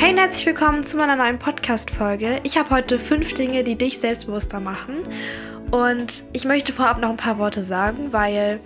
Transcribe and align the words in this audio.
Hey 0.00 0.12
und 0.12 0.18
herzlich 0.18 0.46
willkommen 0.46 0.84
zu 0.84 0.96
meiner 0.96 1.16
neuen 1.16 1.40
Podcast-Folge. 1.40 2.38
Ich 2.44 2.56
habe 2.56 2.70
heute 2.70 3.00
fünf 3.00 3.34
Dinge, 3.34 3.64
die 3.64 3.74
dich 3.74 3.98
selbstbewusster 3.98 4.60
machen. 4.60 4.98
Und 5.72 6.22
ich 6.32 6.44
möchte 6.44 6.72
vorab 6.72 7.00
noch 7.00 7.10
ein 7.10 7.16
paar 7.16 7.38
Worte 7.38 7.64
sagen, 7.64 8.12
weil 8.12 8.60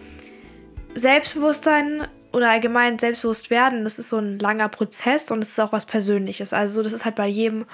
Selbstbewusstsein 0.95 2.07
oder 2.35 2.51
allgemein 2.51 2.99
selbstbewusst 2.99 3.49
werden, 3.49 3.83
das 3.85 3.99
ist 3.99 4.11
so 4.11 4.19
ein 4.19 4.39
langer 4.41 4.69
Prozess 4.69 5.31
und 5.31 5.41
es 5.41 5.49
ist 5.49 5.59
auch 5.59 5.73
was 5.73 5.87
Persönliches. 5.87 6.53
Also 6.53 6.83
das 6.83 6.93
ist 6.93 7.07
halt 7.07 7.15
bei 7.15 7.29
jedem 7.29 7.65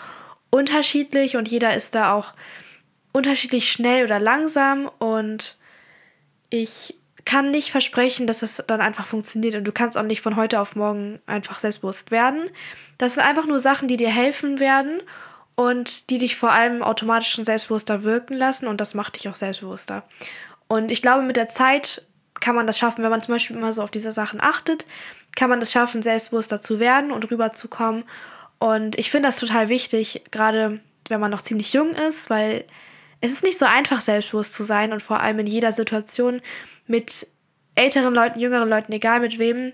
unterschiedlich 0.50 1.36
und 1.36 1.48
jeder 1.48 1.74
ist 1.74 1.96
da 1.96 2.14
auch 2.14 2.34
unterschiedlich 3.12 3.72
schnell 3.72 4.04
oder 4.04 4.20
langsam 4.20 4.88
und 5.00 5.58
ich 6.48 6.94
kann 7.28 7.50
nicht 7.50 7.70
versprechen, 7.70 8.26
dass 8.26 8.38
das 8.38 8.64
dann 8.66 8.80
einfach 8.80 9.06
funktioniert 9.06 9.54
und 9.54 9.64
du 9.64 9.70
kannst 9.70 9.98
auch 9.98 10.02
nicht 10.02 10.22
von 10.22 10.36
heute 10.36 10.60
auf 10.60 10.76
morgen 10.76 11.20
einfach 11.26 11.58
selbstbewusst 11.58 12.10
werden. 12.10 12.48
Das 12.96 13.14
sind 13.14 13.22
einfach 13.22 13.44
nur 13.44 13.58
Sachen, 13.58 13.86
die 13.86 13.98
dir 13.98 14.08
helfen 14.08 14.60
werden 14.60 15.02
und 15.54 16.08
die 16.08 16.16
dich 16.16 16.36
vor 16.36 16.52
allem 16.52 16.82
automatisch 16.82 17.28
schon 17.28 17.44
selbstbewusster 17.44 18.02
wirken 18.02 18.32
lassen 18.32 18.66
und 18.66 18.80
das 18.80 18.94
macht 18.94 19.16
dich 19.16 19.28
auch 19.28 19.34
selbstbewusster. 19.34 20.04
Und 20.68 20.90
ich 20.90 21.02
glaube, 21.02 21.22
mit 21.22 21.36
der 21.36 21.50
Zeit 21.50 22.06
kann 22.40 22.54
man 22.54 22.66
das 22.66 22.78
schaffen, 22.78 23.04
wenn 23.04 23.10
man 23.10 23.22
zum 23.22 23.34
Beispiel 23.34 23.56
immer 23.56 23.74
so 23.74 23.82
auf 23.82 23.90
diese 23.90 24.12
Sachen 24.12 24.40
achtet, 24.40 24.86
kann 25.36 25.50
man 25.50 25.60
es 25.60 25.70
schaffen, 25.70 26.00
selbstbewusster 26.00 26.62
zu 26.62 26.80
werden 26.80 27.12
und 27.12 27.30
rüberzukommen. 27.30 28.04
Und 28.58 28.98
ich 28.98 29.10
finde 29.10 29.28
das 29.28 29.38
total 29.38 29.68
wichtig, 29.68 30.22
gerade 30.30 30.80
wenn 31.08 31.20
man 31.20 31.30
noch 31.30 31.42
ziemlich 31.42 31.74
jung 31.74 31.90
ist, 31.94 32.30
weil 32.30 32.64
es 33.20 33.32
ist 33.32 33.42
nicht 33.42 33.58
so 33.58 33.66
einfach, 33.66 34.00
selbstbewusst 34.00 34.54
zu 34.54 34.64
sein 34.64 34.94
und 34.94 35.02
vor 35.02 35.20
allem 35.20 35.40
in 35.40 35.46
jeder 35.46 35.72
Situation 35.72 36.40
mit 36.88 37.26
älteren 37.74 38.14
Leuten, 38.14 38.40
jüngeren 38.40 38.68
Leuten, 38.68 38.92
egal 38.92 39.20
mit 39.20 39.38
wem, 39.38 39.72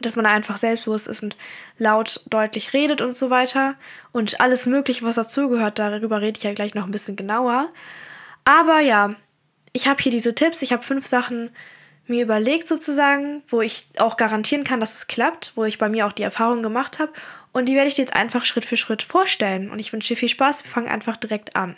dass 0.00 0.16
man 0.16 0.26
einfach 0.26 0.58
selbstbewusst 0.58 1.06
ist 1.06 1.22
und 1.22 1.36
laut 1.78 2.20
deutlich 2.28 2.72
redet 2.72 3.00
und 3.00 3.14
so 3.14 3.30
weiter. 3.30 3.74
Und 4.12 4.40
alles 4.40 4.66
Mögliche, 4.66 5.04
was 5.04 5.16
dazugehört, 5.16 5.78
darüber 5.78 6.20
rede 6.20 6.38
ich 6.38 6.44
ja 6.44 6.54
gleich 6.54 6.74
noch 6.74 6.84
ein 6.84 6.92
bisschen 6.92 7.16
genauer. 7.16 7.68
Aber 8.44 8.80
ja, 8.80 9.14
ich 9.72 9.88
habe 9.88 10.02
hier 10.02 10.12
diese 10.12 10.34
Tipps, 10.34 10.62
ich 10.62 10.72
habe 10.72 10.82
fünf 10.82 11.06
Sachen 11.06 11.50
mir 12.06 12.22
überlegt 12.22 12.68
sozusagen, 12.68 13.42
wo 13.48 13.60
ich 13.60 13.86
auch 13.98 14.16
garantieren 14.16 14.64
kann, 14.64 14.80
dass 14.80 14.98
es 14.98 15.06
klappt, 15.06 15.52
wo 15.56 15.64
ich 15.64 15.78
bei 15.78 15.88
mir 15.88 16.06
auch 16.06 16.12
die 16.12 16.22
Erfahrung 16.22 16.62
gemacht 16.62 16.98
habe. 16.98 17.12
Und 17.52 17.66
die 17.66 17.74
werde 17.74 17.88
ich 17.88 17.94
dir 17.94 18.02
jetzt 18.02 18.14
einfach 18.14 18.44
Schritt 18.44 18.64
für 18.64 18.76
Schritt 18.76 19.02
vorstellen. 19.02 19.70
Und 19.70 19.78
ich 19.78 19.92
wünsche 19.92 20.08
dir 20.08 20.16
viel 20.16 20.28
Spaß. 20.28 20.62
Wir 20.64 20.70
fangen 20.70 20.88
einfach 20.88 21.16
direkt 21.16 21.56
an. 21.56 21.76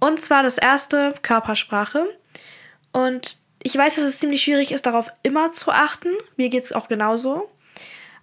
Und 0.00 0.20
zwar 0.20 0.42
das 0.42 0.58
erste, 0.58 1.14
Körpersprache. 1.22 2.06
Und 2.92 3.36
ich 3.64 3.76
weiß, 3.76 3.96
dass 3.96 4.04
es 4.04 4.18
ziemlich 4.18 4.42
schwierig 4.42 4.72
ist, 4.72 4.84
darauf 4.84 5.10
immer 5.22 5.50
zu 5.50 5.72
achten. 5.72 6.10
Mir 6.36 6.50
geht 6.50 6.64
es 6.64 6.72
auch 6.72 6.86
genauso. 6.86 7.50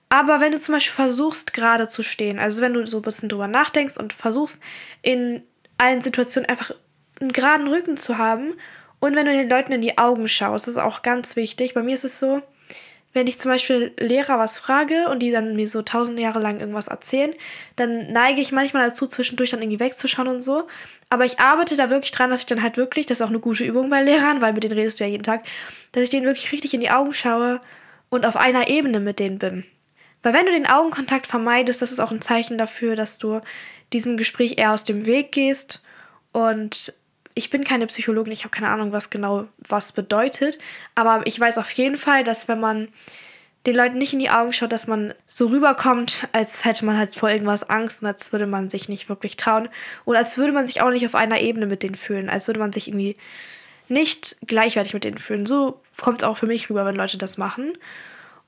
Aber 0.07 0.39
wenn 0.39 0.51
du 0.51 0.59
zum 0.59 0.73
Beispiel 0.73 0.93
versuchst, 0.93 1.51
gerade 1.53 1.87
zu 1.87 2.03
stehen, 2.03 2.37
also 2.37 2.61
wenn 2.61 2.73
du 2.73 2.85
so 2.85 2.97
ein 2.97 3.03
bisschen 3.03 3.27
drüber 3.27 3.47
nachdenkst 3.47 3.97
und 3.97 4.13
versuchst, 4.13 4.59
in 5.01 5.41
allen 5.79 6.01
Situationen 6.01 6.47
einfach 6.47 6.75
einen 7.19 7.33
geraden 7.33 7.67
Rücken 7.67 7.97
zu 7.97 8.19
haben 8.19 8.53
und 8.99 9.15
wenn 9.15 9.25
du 9.25 9.31
den 9.31 9.49
Leuten 9.49 9.71
in 9.71 9.81
die 9.81 9.97
Augen 9.97 10.27
schaust, 10.27 10.67
das 10.67 10.75
ist 10.75 10.81
auch 10.81 11.01
ganz 11.01 11.35
wichtig. 11.35 11.73
Bei 11.73 11.81
mir 11.81 11.95
ist 11.95 12.03
es 12.03 12.19
so, 12.19 12.43
wenn 13.13 13.27
ich 13.27 13.39
zum 13.39 13.51
Beispiel 13.51 13.91
Lehrer 13.97 14.39
was 14.39 14.57
frage 14.57 15.07
und 15.09 15.19
die 15.19 15.31
dann 15.31 15.55
mir 15.55 15.67
so 15.67 15.81
tausend 15.81 16.17
Jahre 16.19 16.39
lang 16.39 16.59
irgendwas 16.59 16.87
erzählen, 16.87 17.33
dann 17.75 18.11
neige 18.11 18.39
ich 18.39 18.51
manchmal 18.51 18.87
dazu, 18.87 19.07
zwischendurch 19.07 19.49
dann 19.49 19.61
irgendwie 19.61 19.81
wegzuschauen 19.81 20.29
und 20.29 20.41
so. 20.41 20.67
Aber 21.09 21.25
ich 21.25 21.39
arbeite 21.39 21.75
da 21.75 21.89
wirklich 21.89 22.11
dran, 22.11 22.29
dass 22.29 22.41
ich 22.41 22.45
dann 22.45 22.61
halt 22.61 22.77
wirklich, 22.77 23.05
das 23.05 23.19
ist 23.19 23.21
auch 23.25 23.29
eine 23.29 23.39
gute 23.39 23.65
Übung 23.65 23.89
bei 23.89 24.01
Lehrern, 24.01 24.39
weil 24.39 24.53
mit 24.53 24.63
denen 24.63 24.77
redest 24.77 24.99
du 24.99 25.03
ja 25.03 25.09
jeden 25.09 25.23
Tag, 25.23 25.43
dass 25.91 26.03
ich 26.03 26.09
denen 26.09 26.25
wirklich 26.25 26.51
richtig 26.53 26.73
in 26.73 26.79
die 26.79 26.91
Augen 26.91 27.11
schaue 27.11 27.59
und 28.09 28.25
auf 28.25 28.37
einer 28.37 28.69
Ebene 28.69 29.01
mit 29.01 29.19
denen 29.19 29.39
bin. 29.39 29.65
Weil 30.23 30.33
wenn 30.33 30.45
du 30.45 30.51
den 30.51 30.69
Augenkontakt 30.69 31.27
vermeidest, 31.27 31.81
das 31.81 31.91
ist 31.91 31.99
auch 31.99 32.11
ein 32.11 32.21
Zeichen 32.21 32.57
dafür, 32.57 32.95
dass 32.95 33.17
du 33.17 33.41
diesem 33.91 34.15
Gespräch 34.15 34.57
eher 34.57 34.71
aus 34.71 34.85
dem 34.85 35.05
Weg 35.05 35.31
gehst 35.31 35.83
und 36.31 36.93
ich 37.33 37.49
bin 37.49 37.63
keine 37.63 37.87
Psychologin, 37.87 38.33
ich 38.33 38.43
habe 38.43 38.51
keine 38.51 38.69
Ahnung, 38.69 38.91
was 38.91 39.09
genau 39.09 39.47
was 39.57 39.91
bedeutet, 39.91 40.59
aber 40.95 41.25
ich 41.25 41.39
weiß 41.39 41.57
auf 41.57 41.71
jeden 41.71 41.97
Fall, 41.97 42.23
dass 42.23 42.47
wenn 42.47 42.59
man 42.59 42.87
den 43.65 43.75
Leuten 43.75 43.97
nicht 43.97 44.13
in 44.13 44.19
die 44.19 44.29
Augen 44.29 44.53
schaut, 44.53 44.71
dass 44.71 44.87
man 44.87 45.13
so 45.27 45.47
rüberkommt, 45.47 46.27
als 46.31 46.65
hätte 46.65 46.83
man 46.83 46.97
halt 46.97 47.15
vor 47.15 47.29
irgendwas 47.29 47.69
Angst 47.69 48.01
und 48.01 48.07
als 48.07 48.31
würde 48.31 48.47
man 48.47 48.69
sich 48.69 48.89
nicht 48.89 49.07
wirklich 49.07 49.37
trauen 49.37 49.69
oder 50.05 50.19
als 50.19 50.37
würde 50.37 50.51
man 50.51 50.65
sich 50.65 50.81
auch 50.81 50.89
nicht 50.89 51.05
auf 51.05 51.15
einer 51.15 51.39
Ebene 51.39 51.67
mit 51.67 51.83
denen 51.83 51.95
fühlen, 51.95 52.29
als 52.29 52.47
würde 52.47 52.59
man 52.59 52.73
sich 52.73 52.87
irgendwie 52.87 53.17
nicht 53.87 54.37
gleichwertig 54.47 54.93
mit 54.93 55.03
denen 55.03 55.19
fühlen. 55.19 55.45
So 55.45 55.79
kommt 55.97 56.21
es 56.21 56.23
auch 56.23 56.37
für 56.37 56.47
mich 56.47 56.69
rüber, 56.69 56.85
wenn 56.85 56.95
Leute 56.95 57.17
das 57.17 57.37
machen. 57.37 57.77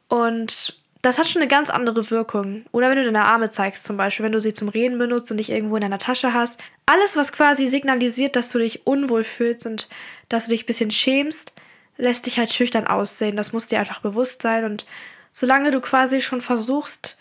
Und 0.07 0.82
das 1.03 1.17
hat 1.17 1.27
schon 1.27 1.41
eine 1.41 1.49
ganz 1.49 1.69
andere 1.69 2.09
Wirkung. 2.09 2.65
Oder 2.71 2.89
wenn 2.89 2.95
du 2.95 3.03
deine 3.03 3.25
Arme 3.25 3.51
zeigst, 3.51 3.83
zum 3.83 3.97
Beispiel, 3.97 4.23
wenn 4.23 4.31
du 4.31 4.39
sie 4.39 4.53
zum 4.53 4.69
Reden 4.69 4.97
benutzt 4.97 5.29
und 5.29 5.37
dich 5.37 5.49
irgendwo 5.49 5.75
in 5.75 5.81
deiner 5.81 5.99
Tasche 5.99 6.33
hast. 6.33 6.61
Alles, 6.85 7.17
was 7.17 7.33
quasi 7.33 7.67
signalisiert, 7.67 8.37
dass 8.37 8.49
du 8.49 8.59
dich 8.59 8.87
unwohl 8.87 9.25
fühlst 9.25 9.65
und 9.65 9.89
dass 10.29 10.45
du 10.45 10.51
dich 10.51 10.63
ein 10.63 10.65
bisschen 10.65 10.91
schämst, 10.91 11.51
lässt 11.97 12.25
dich 12.25 12.39
halt 12.39 12.53
schüchtern 12.53 12.87
aussehen. 12.87 13.35
Das 13.35 13.51
muss 13.51 13.67
dir 13.67 13.79
einfach 13.79 13.99
bewusst 13.99 14.41
sein. 14.41 14.63
Und 14.63 14.85
solange 15.33 15.71
du 15.71 15.81
quasi 15.81 16.21
schon 16.21 16.39
versuchst, 16.39 17.17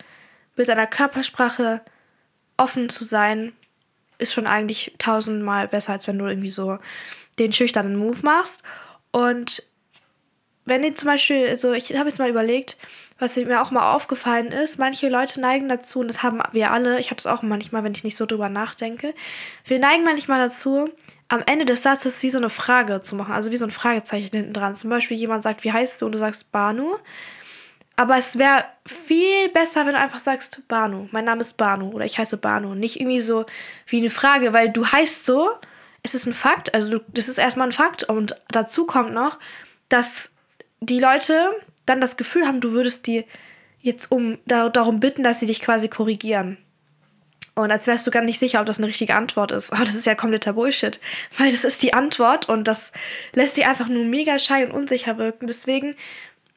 mit 0.54 0.69
deiner 0.69 0.87
Körpersprache 0.87 1.81
offen 2.56 2.88
zu 2.88 3.03
sein, 3.03 3.53
ist 4.19 4.32
schon 4.32 4.47
eigentlich 4.47 4.94
tausendmal 4.99 5.66
besser, 5.66 5.94
als 5.94 6.06
wenn 6.06 6.20
du 6.20 6.26
irgendwie 6.26 6.53
so 6.53 6.78
den 7.41 7.53
schüchternen 7.53 7.97
Move 7.97 8.20
machst. 8.22 8.62
Und 9.10 9.64
wenn 10.65 10.84
ihr 10.84 10.95
zum 10.95 11.06
Beispiel, 11.06 11.49
also 11.49 11.73
ich 11.73 11.95
habe 11.97 12.09
jetzt 12.09 12.19
mal 12.19 12.31
überlegt, 12.31 12.77
was 13.19 13.37
mir 13.37 13.62
auch 13.62 13.71
mal 13.71 13.95
aufgefallen 13.95 14.53
ist, 14.53 14.78
manche 14.78 15.09
Leute 15.09 15.41
neigen 15.41 15.69
dazu, 15.69 16.00
und 16.00 16.09
das 16.09 16.23
haben 16.23 16.41
wir 16.53 16.71
alle, 16.73 16.99
ich 16.99 17.11
habe 17.11 17.19
es 17.19 17.27
auch 17.27 17.43
manchmal, 17.43 17.84
wenn 17.84 17.93
ich 17.93 18.05
nicht 18.05 18.17
so 18.17 18.27
drüber 18.27 18.49
nachdenke, 18.49 19.15
wir 19.65 19.78
neigen 19.78 20.05
manchmal 20.05 20.41
dazu, 20.41 20.89
am 21.28 21.43
Ende 21.47 21.65
des 21.65 21.83
Satzes 21.83 22.23
wie 22.23 22.31
so 22.31 22.39
eine 22.39 22.50
Frage 22.50 23.00
zu 23.00 23.15
machen, 23.17 23.33
also 23.33 23.50
wie 23.50 23.56
so 23.56 23.65
ein 23.65 23.71
Fragezeichen 23.71 24.37
hinten 24.37 24.53
dran. 24.53 24.77
Zum 24.77 24.91
Beispiel 24.91 25.17
jemand 25.17 25.43
sagt, 25.43 25.65
wie 25.65 25.73
heißt 25.73 26.00
du? 26.00 26.06
Und 26.06 26.12
du 26.12 26.19
sagst 26.19 26.53
Banu. 26.53 26.97
Aber 27.97 28.19
es 28.19 28.37
wäre 28.37 28.67
viel 29.06 29.49
besser, 29.49 29.87
wenn 29.87 29.94
du 29.94 29.99
einfach 29.99 30.19
sagst 30.19 30.69
Banu. 30.69 31.09
Mein 31.11 31.25
Name 31.25 31.41
ist 31.41 31.56
Banu 31.56 31.91
oder 31.93 32.05
ich 32.05 32.19
heiße 32.19 32.37
Banu. 32.37 32.75
Nicht 32.75 33.00
irgendwie 33.00 33.21
so 33.21 33.47
wie 33.87 33.99
eine 33.99 34.11
Frage, 34.11 34.53
weil 34.53 34.71
du 34.71 34.87
heißt 34.87 35.25
so, 35.25 35.50
es 36.03 36.15
ist 36.15 36.27
ein 36.27 36.34
Fakt, 36.34 36.75
also 36.75 36.99
du, 36.99 37.05
das 37.09 37.29
ist 37.29 37.39
erstmal 37.39 37.69
ein 37.69 37.73
Fakt 37.73 38.05
und 38.05 38.37
dazu 38.49 38.84
kommt 38.84 39.15
noch, 39.15 39.39
dass 39.89 40.31
die 40.82 40.98
Leute 40.98 41.50
dann 41.87 42.00
das 42.00 42.16
Gefühl 42.16 42.47
haben, 42.47 42.60
du 42.60 42.72
würdest 42.72 43.06
die 43.06 43.25
jetzt 43.81 44.10
um 44.12 44.38
da, 44.47 44.69
darum 44.69 45.00
bitten, 45.00 45.22
dass 45.22 45.41
sie 45.41 45.47
dich 45.47 45.60
quasi 45.60 45.88
korrigieren. 45.88 46.59
Und 47.54 47.70
als 47.70 47.87
wärst 47.87 48.06
du 48.06 48.10
gar 48.10 48.22
nicht 48.22 48.38
sicher, 48.38 48.60
ob 48.60 48.66
das 48.66 48.78
eine 48.78 48.87
richtige 48.87 49.15
Antwort 49.15 49.53
ist. 49.53 49.72
Aber 49.72 49.84
das 49.84 49.94
ist 49.94 50.06
ja 50.06 50.15
kompletter 50.15 50.54
Bullshit. 50.54 51.00
Weil 51.38 51.50
das 51.50 51.65
ist 51.65 51.82
die 51.82 51.93
Antwort 51.93 52.48
und 52.48 52.66
das 52.66 52.93
lässt 53.34 53.56
dich 53.56 53.66
einfach 53.66 53.88
nur 53.88 54.04
mega 54.04 54.38
schei 54.38 54.65
und 54.65 54.72
unsicher 54.72 55.19
wirken. 55.19 55.47
Deswegen 55.47 55.94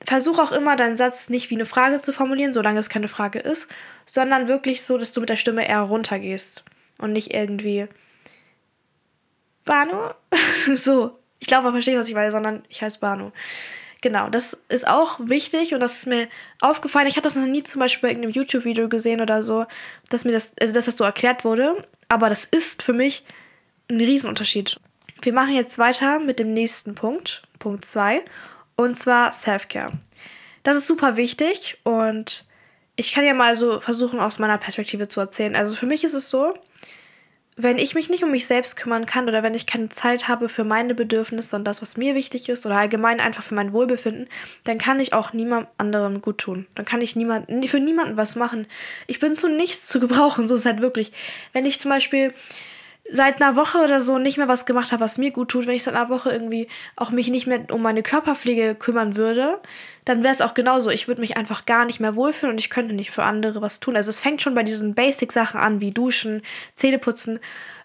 versuch 0.05 0.39
auch 0.39 0.51
immer 0.51 0.75
deinen 0.75 0.97
Satz 0.97 1.29
nicht 1.29 1.49
wie 1.49 1.55
eine 1.55 1.65
Frage 1.65 1.99
zu 1.99 2.13
formulieren, 2.13 2.53
solange 2.53 2.79
es 2.79 2.89
keine 2.89 3.07
Frage 3.07 3.39
ist, 3.39 3.69
sondern 4.05 4.47
wirklich 4.47 4.83
so, 4.83 4.97
dass 4.97 5.11
du 5.11 5.19
mit 5.19 5.29
der 5.29 5.35
Stimme 5.35 5.67
eher 5.67 5.81
runtergehst. 5.81 6.63
Und 6.97 7.11
nicht 7.11 7.33
irgendwie. 7.33 7.87
Banu? 9.65 10.09
so. 10.75 11.19
Ich 11.39 11.47
glaube, 11.47 11.63
man 11.63 11.73
versteht, 11.73 11.97
was 11.97 12.07
ich 12.07 12.15
meine, 12.15 12.31
sondern 12.31 12.63
ich 12.69 12.81
heiße 12.81 12.99
Banu. 12.99 13.31
Genau, 14.05 14.29
das 14.29 14.55
ist 14.69 14.87
auch 14.87 15.19
wichtig 15.19 15.73
und 15.73 15.79
das 15.79 15.93
ist 15.93 16.05
mir 16.05 16.27
aufgefallen. 16.61 17.07
Ich 17.07 17.15
hatte 17.15 17.23
das 17.23 17.35
noch 17.35 17.47
nie 17.47 17.63
zum 17.63 17.79
Beispiel 17.79 18.11
in 18.11 18.17
einem 18.17 18.29
YouTube-Video 18.29 18.87
gesehen 18.87 19.19
oder 19.19 19.41
so, 19.41 19.65
dass 20.11 20.25
mir 20.25 20.31
das, 20.31 20.51
also 20.61 20.75
dass 20.75 20.85
das 20.85 20.97
so 20.97 21.03
erklärt 21.03 21.43
wurde. 21.43 21.87
Aber 22.07 22.29
das 22.29 22.45
ist 22.45 22.83
für 22.83 22.93
mich 22.93 23.25
ein 23.89 23.97
Riesenunterschied. 23.97 24.79
Wir 25.23 25.33
machen 25.33 25.55
jetzt 25.55 25.79
weiter 25.79 26.19
mit 26.19 26.37
dem 26.37 26.53
nächsten 26.53 26.93
Punkt, 26.93 27.41
Punkt 27.57 27.83
2, 27.83 28.23
und 28.75 28.95
zwar 28.95 29.31
Self-Care. 29.31 29.93
Das 30.61 30.77
ist 30.77 30.85
super 30.85 31.17
wichtig 31.17 31.79
und 31.81 32.45
ich 32.97 33.11
kann 33.11 33.25
ja 33.25 33.33
mal 33.33 33.55
so 33.55 33.79
versuchen, 33.79 34.19
aus 34.19 34.37
meiner 34.37 34.59
Perspektive 34.59 35.07
zu 35.07 35.19
erzählen. 35.19 35.55
Also 35.55 35.75
für 35.75 35.87
mich 35.87 36.03
ist 36.03 36.13
es 36.13 36.29
so, 36.29 36.53
wenn 37.57 37.77
ich 37.77 37.95
mich 37.95 38.09
nicht 38.09 38.23
um 38.23 38.31
mich 38.31 38.47
selbst 38.47 38.75
kümmern 38.75 39.05
kann 39.05 39.29
oder 39.29 39.41
wenn 39.41 39.53
ich 39.53 39.65
keine 39.65 39.87
Zeit 39.87 40.27
habe 40.27 40.49
für 40.49 40.65
meine 40.65 40.93
Bedürfnisse 40.93 41.55
und 41.55 41.63
das, 41.63 41.81
was 41.81 41.95
mir 41.95 42.13
wichtig 42.13 42.49
ist 42.49 42.65
oder 42.65 42.75
allgemein 42.75 43.21
einfach 43.21 43.43
für 43.43 43.55
mein 43.55 43.71
Wohlbefinden, 43.71 44.27
dann 44.65 44.77
kann 44.77 44.99
ich 44.99 45.13
auch 45.13 45.31
niemand 45.31 45.67
anderem 45.77 46.21
gut 46.21 46.39
tun. 46.39 46.67
Dann 46.75 46.85
kann 46.85 47.01
ich 47.01 47.15
niemand, 47.15 47.47
für 47.69 47.79
niemanden 47.79 48.17
was 48.17 48.35
machen. 48.35 48.67
Ich 49.07 49.19
bin 49.19 49.35
zu 49.35 49.47
nichts 49.47 49.87
zu 49.87 49.99
gebrauchen, 50.01 50.47
so 50.47 50.55
ist 50.55 50.65
halt 50.65 50.81
wirklich. 50.81 51.13
Wenn 51.53 51.65
ich 51.65 51.79
zum 51.79 51.89
Beispiel 51.89 52.33
seit 53.11 53.41
einer 53.41 53.55
Woche 53.55 53.79
oder 53.79 54.01
so 54.01 54.17
nicht 54.17 54.37
mehr 54.37 54.47
was 54.47 54.65
gemacht 54.65 54.91
habe, 54.91 55.03
was 55.03 55.17
mir 55.17 55.31
gut 55.31 55.49
tut, 55.49 55.67
wenn 55.67 55.75
ich 55.75 55.83
seit 55.83 55.95
einer 55.95 56.09
Woche 56.09 56.31
irgendwie 56.31 56.67
auch 56.95 57.11
mich 57.11 57.29
nicht 57.29 57.45
mehr 57.45 57.61
um 57.71 57.81
meine 57.81 58.01
Körperpflege 58.01 58.75
kümmern 58.75 59.15
würde, 59.15 59.59
dann 60.05 60.23
wäre 60.23 60.33
es 60.33 60.41
auch 60.41 60.55
genauso. 60.55 60.89
Ich 60.89 61.07
würde 61.07 61.21
mich 61.21 61.37
einfach 61.37 61.65
gar 61.65 61.85
nicht 61.85 61.99
mehr 61.99 62.15
wohlfühlen 62.15 62.53
und 62.53 62.59
ich 62.59 62.69
könnte 62.69 62.95
nicht 62.95 63.11
für 63.11 63.23
andere 63.23 63.61
was 63.61 63.79
tun. 63.79 63.95
Also 63.95 64.09
es 64.09 64.19
fängt 64.19 64.41
schon 64.41 64.55
bei 64.55 64.63
diesen 64.63 64.95
Basic-Sachen 64.95 65.59
an, 65.59 65.81
wie 65.81 65.91
Duschen, 65.91 66.41
Zähneputzen, 66.75 67.39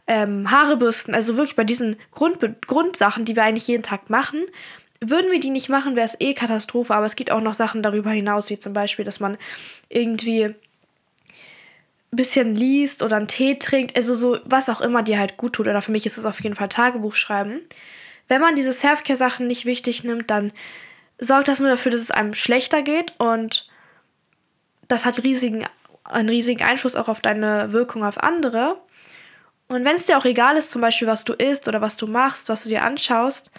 ähm, 0.06 0.50
Haare 0.50 0.76
bürsten, 0.76 1.14
also 1.14 1.36
wirklich 1.36 1.56
bei 1.56 1.64
diesen 1.64 1.96
Grund 2.12 2.38
Grundsachen, 2.66 3.24
die 3.24 3.36
wir 3.36 3.44
eigentlich 3.44 3.68
jeden 3.68 3.82
Tag 3.82 4.08
machen. 4.08 4.40
Würden 5.02 5.30
wir 5.30 5.40
die 5.40 5.50
nicht 5.50 5.68
machen, 5.68 5.96
wäre 5.96 6.06
es 6.06 6.20
eh 6.20 6.34
Katastrophe, 6.34 6.94
aber 6.94 7.06
es 7.06 7.16
gibt 7.16 7.30
auch 7.30 7.40
noch 7.40 7.54
Sachen 7.54 7.82
darüber 7.82 8.10
hinaus, 8.10 8.50
wie 8.50 8.58
zum 8.58 8.72
Beispiel, 8.72 9.04
dass 9.04 9.20
man 9.20 9.38
irgendwie 9.88 10.54
bisschen 12.10 12.56
liest 12.56 13.02
oder 13.02 13.16
einen 13.16 13.28
Tee 13.28 13.58
trinkt, 13.58 13.96
also 13.96 14.14
so 14.14 14.38
was 14.44 14.68
auch 14.68 14.80
immer 14.80 15.02
dir 15.02 15.18
halt 15.18 15.36
gut 15.36 15.54
tut. 15.54 15.68
Oder 15.68 15.82
für 15.82 15.92
mich 15.92 16.06
ist 16.06 16.18
es 16.18 16.24
auf 16.24 16.40
jeden 16.42 16.56
Fall 16.56 16.68
Tagebuch 16.68 17.14
schreiben. 17.14 17.60
Wenn 18.28 18.40
man 18.40 18.56
diese 18.56 18.72
Selfcare-Sachen 18.72 19.46
nicht 19.46 19.64
wichtig 19.64 20.04
nimmt, 20.04 20.30
dann 20.30 20.52
sorgt 21.18 21.48
das 21.48 21.60
nur 21.60 21.68
dafür, 21.68 21.92
dass 21.92 22.00
es 22.00 22.10
einem 22.10 22.34
schlechter 22.34 22.82
geht 22.82 23.14
und 23.18 23.68
das 24.88 25.04
hat 25.04 25.22
riesigen, 25.22 25.66
einen 26.04 26.28
riesigen 26.28 26.62
Einfluss 26.62 26.96
auch 26.96 27.08
auf 27.08 27.20
deine 27.20 27.72
Wirkung 27.72 28.04
auf 28.04 28.22
andere. 28.22 28.78
Und 29.68 29.84
wenn 29.84 29.96
es 29.96 30.06
dir 30.06 30.18
auch 30.18 30.24
egal 30.24 30.56
ist, 30.56 30.72
zum 30.72 30.80
Beispiel, 30.80 31.06
was 31.06 31.24
du 31.24 31.32
isst 31.34 31.68
oder 31.68 31.80
was 31.80 31.96
du 31.96 32.08
machst, 32.08 32.48
was 32.48 32.64
du 32.64 32.68
dir 32.68 32.84
anschaust, 32.84 33.50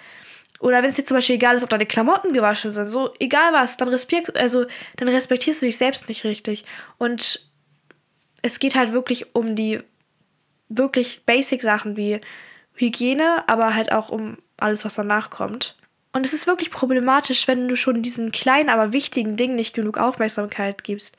oder 0.60 0.84
wenn 0.84 0.90
es 0.90 0.96
dir 0.96 1.06
zum 1.06 1.18
Beispiel 1.18 1.36
egal 1.36 1.56
ist, 1.56 1.64
ob 1.64 1.70
deine 1.70 1.86
Klamotten 1.88 2.34
gewaschen 2.34 2.72
sind, 2.72 2.88
so 2.88 3.14
egal 3.20 3.52
was, 3.52 3.78
dann, 3.78 3.88
respektierst, 3.88 4.38
also, 4.38 4.66
dann 4.98 5.08
respektierst 5.08 5.62
du 5.62 5.66
dich 5.66 5.78
selbst 5.78 6.08
nicht 6.08 6.24
richtig. 6.24 6.66
Und 6.98 7.51
es 8.42 8.60
geht 8.60 8.76
halt 8.76 8.92
wirklich 8.92 9.36
um 9.36 9.56
die 9.56 9.80
wirklich 10.70 11.24
basic 11.26 11.62
Sachen 11.62 11.98
wie 11.98 12.22
Hygiene, 12.76 13.44
aber 13.48 13.76
halt 13.76 13.92
auch 13.92 14.10
um 14.10 14.38
alles, 14.58 14.86
was 14.86 14.96
danach 14.96 15.30
kommt. 15.30 15.76
Und 16.14 16.26
es 16.26 16.34
ist 16.34 16.48
wirklich 16.48 16.72
problematisch, 16.72 17.48
wenn 17.48 17.68
du 17.68 17.76
schon 17.76 18.02
diesen 18.02 18.32
kleinen, 18.32 18.70
aber 18.70 18.94
wichtigen 18.94 19.38
Dingen 19.38 19.56
nicht 19.56 19.74
genug 19.74 19.98
Aufmerksamkeit 19.98 20.84
gibst. 20.84 21.18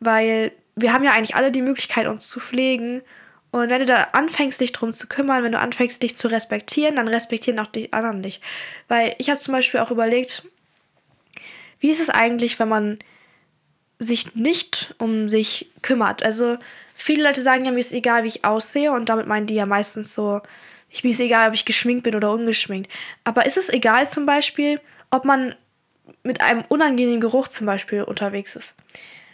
Weil 0.00 0.52
wir 0.74 0.92
haben 0.92 1.04
ja 1.04 1.12
eigentlich 1.12 1.36
alle 1.36 1.52
die 1.52 1.62
Möglichkeit, 1.62 2.06
uns 2.06 2.28
zu 2.28 2.40
pflegen. 2.40 3.02
Und 3.50 3.68
wenn 3.68 3.80
du 3.80 3.86
da 3.86 4.08
anfängst, 4.12 4.60
dich 4.60 4.72
drum 4.72 4.92
zu 4.92 5.06
kümmern, 5.06 5.42
wenn 5.42 5.52
du 5.52 5.58
anfängst, 5.58 6.02
dich 6.02 6.16
zu 6.16 6.28
respektieren, 6.28 6.96
dann 6.96 7.08
respektieren 7.08 7.58
auch 7.58 7.66
die 7.66 7.92
anderen 7.92 8.22
dich. 8.22 8.40
Weil 8.88 9.14
ich 9.18 9.28
habe 9.28 9.40
zum 9.40 9.52
Beispiel 9.52 9.80
auch 9.80 9.90
überlegt, 9.90 10.46
wie 11.80 11.90
ist 11.90 12.00
es 12.00 12.10
eigentlich, 12.10 12.58
wenn 12.58 12.68
man 12.68 12.98
sich 13.98 14.34
nicht 14.34 14.94
um 14.98 15.28
sich 15.28 15.70
kümmert? 15.82 16.22
Also 16.22 16.58
viele 16.94 17.24
Leute 17.24 17.42
sagen 17.42 17.64
ja, 17.64 17.70
mir 17.70 17.80
ist 17.80 17.92
egal, 17.92 18.24
wie 18.24 18.28
ich 18.28 18.44
aussehe 18.44 18.92
und 18.92 19.08
damit 19.08 19.26
meinen 19.26 19.46
die 19.46 19.54
ja 19.54 19.66
meistens 19.66 20.14
so, 20.14 20.40
ich 20.90 21.04
mir 21.04 21.10
ist 21.10 21.20
egal, 21.20 21.48
ob 21.48 21.54
ich 21.54 21.64
geschminkt 21.64 22.04
bin 22.04 22.14
oder 22.14 22.32
ungeschminkt. 22.32 22.90
Aber 23.24 23.46
ist 23.46 23.56
es 23.56 23.68
egal 23.68 24.08
zum 24.08 24.26
Beispiel, 24.26 24.80
ob 25.10 25.24
man 25.24 25.54
mit 26.22 26.40
einem 26.40 26.64
unangenehmen 26.68 27.20
Geruch 27.20 27.48
zum 27.48 27.66
Beispiel 27.66 28.02
unterwegs 28.02 28.56
ist? 28.56 28.74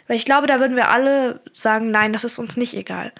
Weil 0.07 0.17
ich 0.17 0.25
glaube, 0.25 0.47
da 0.47 0.59
würden 0.59 0.75
wir 0.75 0.89
alle 0.89 1.39
sagen, 1.53 1.91
nein, 1.91 2.13
das 2.13 2.23
ist 2.23 2.37
uns 2.37 2.57
nicht 2.57 2.73
egal. 2.73 3.13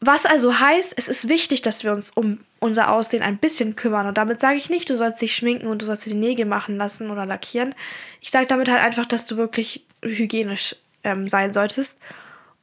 Was 0.00 0.26
also 0.26 0.60
heißt, 0.60 0.94
es 0.96 1.08
ist 1.08 1.28
wichtig, 1.28 1.62
dass 1.62 1.82
wir 1.82 1.92
uns 1.92 2.10
um 2.10 2.40
unser 2.60 2.92
Aussehen 2.92 3.22
ein 3.22 3.38
bisschen 3.38 3.74
kümmern. 3.74 4.06
Und 4.06 4.18
damit 4.18 4.38
sage 4.38 4.56
ich 4.56 4.68
nicht, 4.68 4.88
du 4.90 4.96
sollst 4.96 5.20
dich 5.20 5.34
schminken 5.34 5.66
und 5.66 5.80
du 5.80 5.86
sollst 5.86 6.04
dir 6.04 6.10
die 6.10 6.16
Nägel 6.16 6.44
machen 6.44 6.76
lassen 6.76 7.10
oder 7.10 7.24
lackieren. 7.24 7.74
Ich 8.20 8.30
sage 8.30 8.46
damit 8.46 8.68
halt 8.68 8.82
einfach, 8.82 9.06
dass 9.06 9.26
du 9.26 9.36
wirklich 9.36 9.86
hygienisch 10.04 10.76
ähm, 11.02 11.26
sein 11.26 11.52
solltest. 11.52 11.96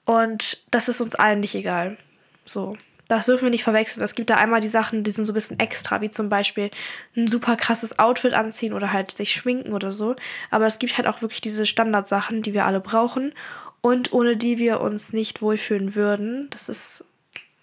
Und 0.05 0.65
das 0.71 0.88
ist 0.88 1.01
uns 1.01 1.15
allen 1.15 1.39
nicht 1.39 1.55
egal. 1.55 1.97
So. 2.45 2.75
Das 3.07 3.25
dürfen 3.25 3.43
wir 3.43 3.49
nicht 3.49 3.65
verwechseln. 3.65 4.05
Es 4.05 4.15
gibt 4.15 4.29
da 4.29 4.35
einmal 4.35 4.61
die 4.61 4.69
Sachen, 4.69 5.03
die 5.03 5.11
sind 5.11 5.25
so 5.25 5.33
ein 5.33 5.35
bisschen 5.35 5.59
extra, 5.59 5.99
wie 5.99 6.09
zum 6.09 6.29
Beispiel 6.29 6.71
ein 7.17 7.27
super 7.27 7.57
krasses 7.57 7.99
Outfit 7.99 8.33
anziehen 8.33 8.71
oder 8.71 8.93
halt 8.93 9.11
sich 9.11 9.33
schminken 9.33 9.73
oder 9.73 9.91
so. 9.91 10.15
Aber 10.49 10.65
es 10.65 10.79
gibt 10.79 10.95
halt 10.95 11.07
auch 11.07 11.21
wirklich 11.21 11.41
diese 11.41 11.65
Standardsachen, 11.65 12.41
die 12.41 12.53
wir 12.53 12.65
alle 12.65 12.79
brauchen 12.79 13.33
und 13.81 14.13
ohne 14.13 14.38
die 14.38 14.59
wir 14.59 14.79
uns 14.79 15.11
nicht 15.11 15.41
wohlfühlen 15.41 15.93
würden. 15.93 16.49
Das 16.51 16.69
ist 16.69 17.03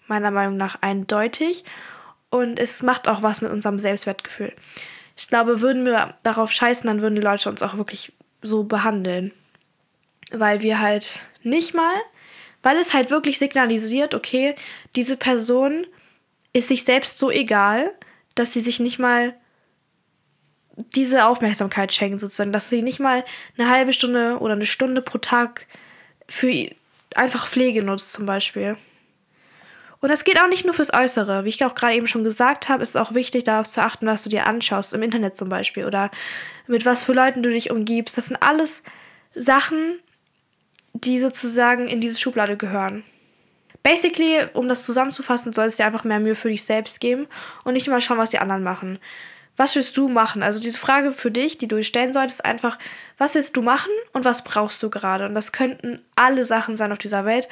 meiner 0.05 0.29
Meinung 0.29 0.55
nach 0.55 0.81
eindeutig 0.81 1.63
und 2.29 2.59
es 2.59 2.83
macht 2.83 3.07
auch 3.07 3.23
was 3.23 3.41
mit 3.41 3.51
unserem 3.51 3.79
Selbstwertgefühl. 3.79 4.53
Ich 5.17 5.27
glaube, 5.27 5.61
würden 5.61 5.85
wir 5.85 6.13
darauf 6.23 6.51
scheißen, 6.51 6.85
dann 6.85 7.01
würden 7.01 7.15
die 7.15 7.21
Leute 7.21 7.49
uns 7.49 7.63
auch 7.63 7.75
wirklich 7.75 8.13
so 8.41 8.63
behandeln. 8.63 9.31
Weil 10.31 10.61
wir 10.61 10.79
halt 10.79 11.19
nicht 11.43 11.73
mal 11.73 11.95
weil 12.61 12.77
es 12.77 12.93
halt 12.93 13.09
wirklich 13.09 13.39
signalisiert, 13.39 14.13
okay, 14.13 14.55
diese 14.95 15.17
Person 15.17 15.87
ist 16.53 16.67
sich 16.67 16.83
selbst 16.83 17.17
so 17.17 17.31
egal, 17.31 17.93
dass 18.35 18.53
sie 18.53 18.59
sich 18.59 18.79
nicht 18.79 18.99
mal 18.99 19.33
diese 20.95 21.25
Aufmerksamkeit 21.25 21.93
schenken, 21.93 22.19
sozusagen, 22.19 22.53
dass 22.53 22.69
sie 22.69 22.81
nicht 22.81 22.99
mal 22.99 23.25
eine 23.57 23.69
halbe 23.69 23.93
Stunde 23.93 24.37
oder 24.39 24.53
eine 24.53 24.65
Stunde 24.65 25.01
pro 25.01 25.17
Tag 25.17 25.67
für 26.27 26.69
einfach 27.15 27.47
Pflege 27.47 27.83
nutzt, 27.83 28.13
zum 28.13 28.25
Beispiel. 28.25 28.77
Und 30.01 30.09
das 30.09 30.23
geht 30.23 30.41
auch 30.41 30.47
nicht 30.47 30.63
nur 30.63 30.73
fürs 30.73 30.93
Äußere. 30.93 31.43
Wie 31.43 31.49
ich 31.49 31.63
auch 31.65 31.75
gerade 31.75 31.95
eben 31.95 32.07
schon 32.07 32.23
gesagt 32.23 32.69
habe, 32.69 32.81
ist 32.81 32.89
es 32.89 32.95
auch 32.95 33.13
wichtig, 33.13 33.43
darauf 33.43 33.67
zu 33.67 33.81
achten, 33.81 34.07
was 34.07 34.23
du 34.23 34.29
dir 34.29 34.47
anschaust, 34.47 34.93
im 34.93 35.03
Internet 35.03 35.35
zum 35.35 35.49
Beispiel, 35.49 35.85
oder 35.85 36.09
mit 36.67 36.85
was 36.85 37.03
für 37.03 37.13
Leuten 37.13 37.43
du 37.43 37.49
dich 37.49 37.71
umgibst. 37.71 38.17
Das 38.17 38.27
sind 38.27 38.41
alles 38.41 38.81
Sachen, 39.35 39.99
die 40.93 41.19
sozusagen 41.19 41.87
in 41.87 42.01
diese 42.01 42.19
Schublade 42.19 42.57
gehören. 42.57 43.03
Basically, 43.83 44.39
um 44.53 44.67
das 44.67 44.83
zusammenzufassen, 44.83 45.53
soll 45.53 45.67
es 45.67 45.77
dir 45.77 45.85
einfach 45.85 46.03
mehr 46.03 46.19
Mühe 46.19 46.35
für 46.35 46.49
dich 46.49 46.63
selbst 46.63 46.99
geben 46.99 47.27
und 47.63 47.73
nicht 47.73 47.87
immer 47.87 48.01
schauen, 48.01 48.17
was 48.17 48.29
die 48.29 48.39
anderen 48.39 48.63
machen. 48.63 48.99
Was 49.55 49.75
willst 49.75 49.97
du 49.97 50.07
machen? 50.07 50.43
Also 50.43 50.59
diese 50.59 50.77
Frage 50.77 51.11
für 51.11 51.31
dich, 51.31 51.57
die 51.57 51.67
du 51.67 51.83
stellen 51.83 52.13
solltest, 52.13 52.45
einfach, 52.45 52.77
was 53.17 53.35
willst 53.35 53.55
du 53.57 53.61
machen 53.61 53.91
und 54.13 54.25
was 54.25 54.43
brauchst 54.43 54.81
du 54.83 54.89
gerade? 54.89 55.25
Und 55.25 55.35
das 55.35 55.51
könnten 55.51 56.01
alle 56.15 56.45
Sachen 56.45 56.77
sein 56.77 56.91
auf 56.91 56.97
dieser 56.97 57.25
Welt, 57.25 57.49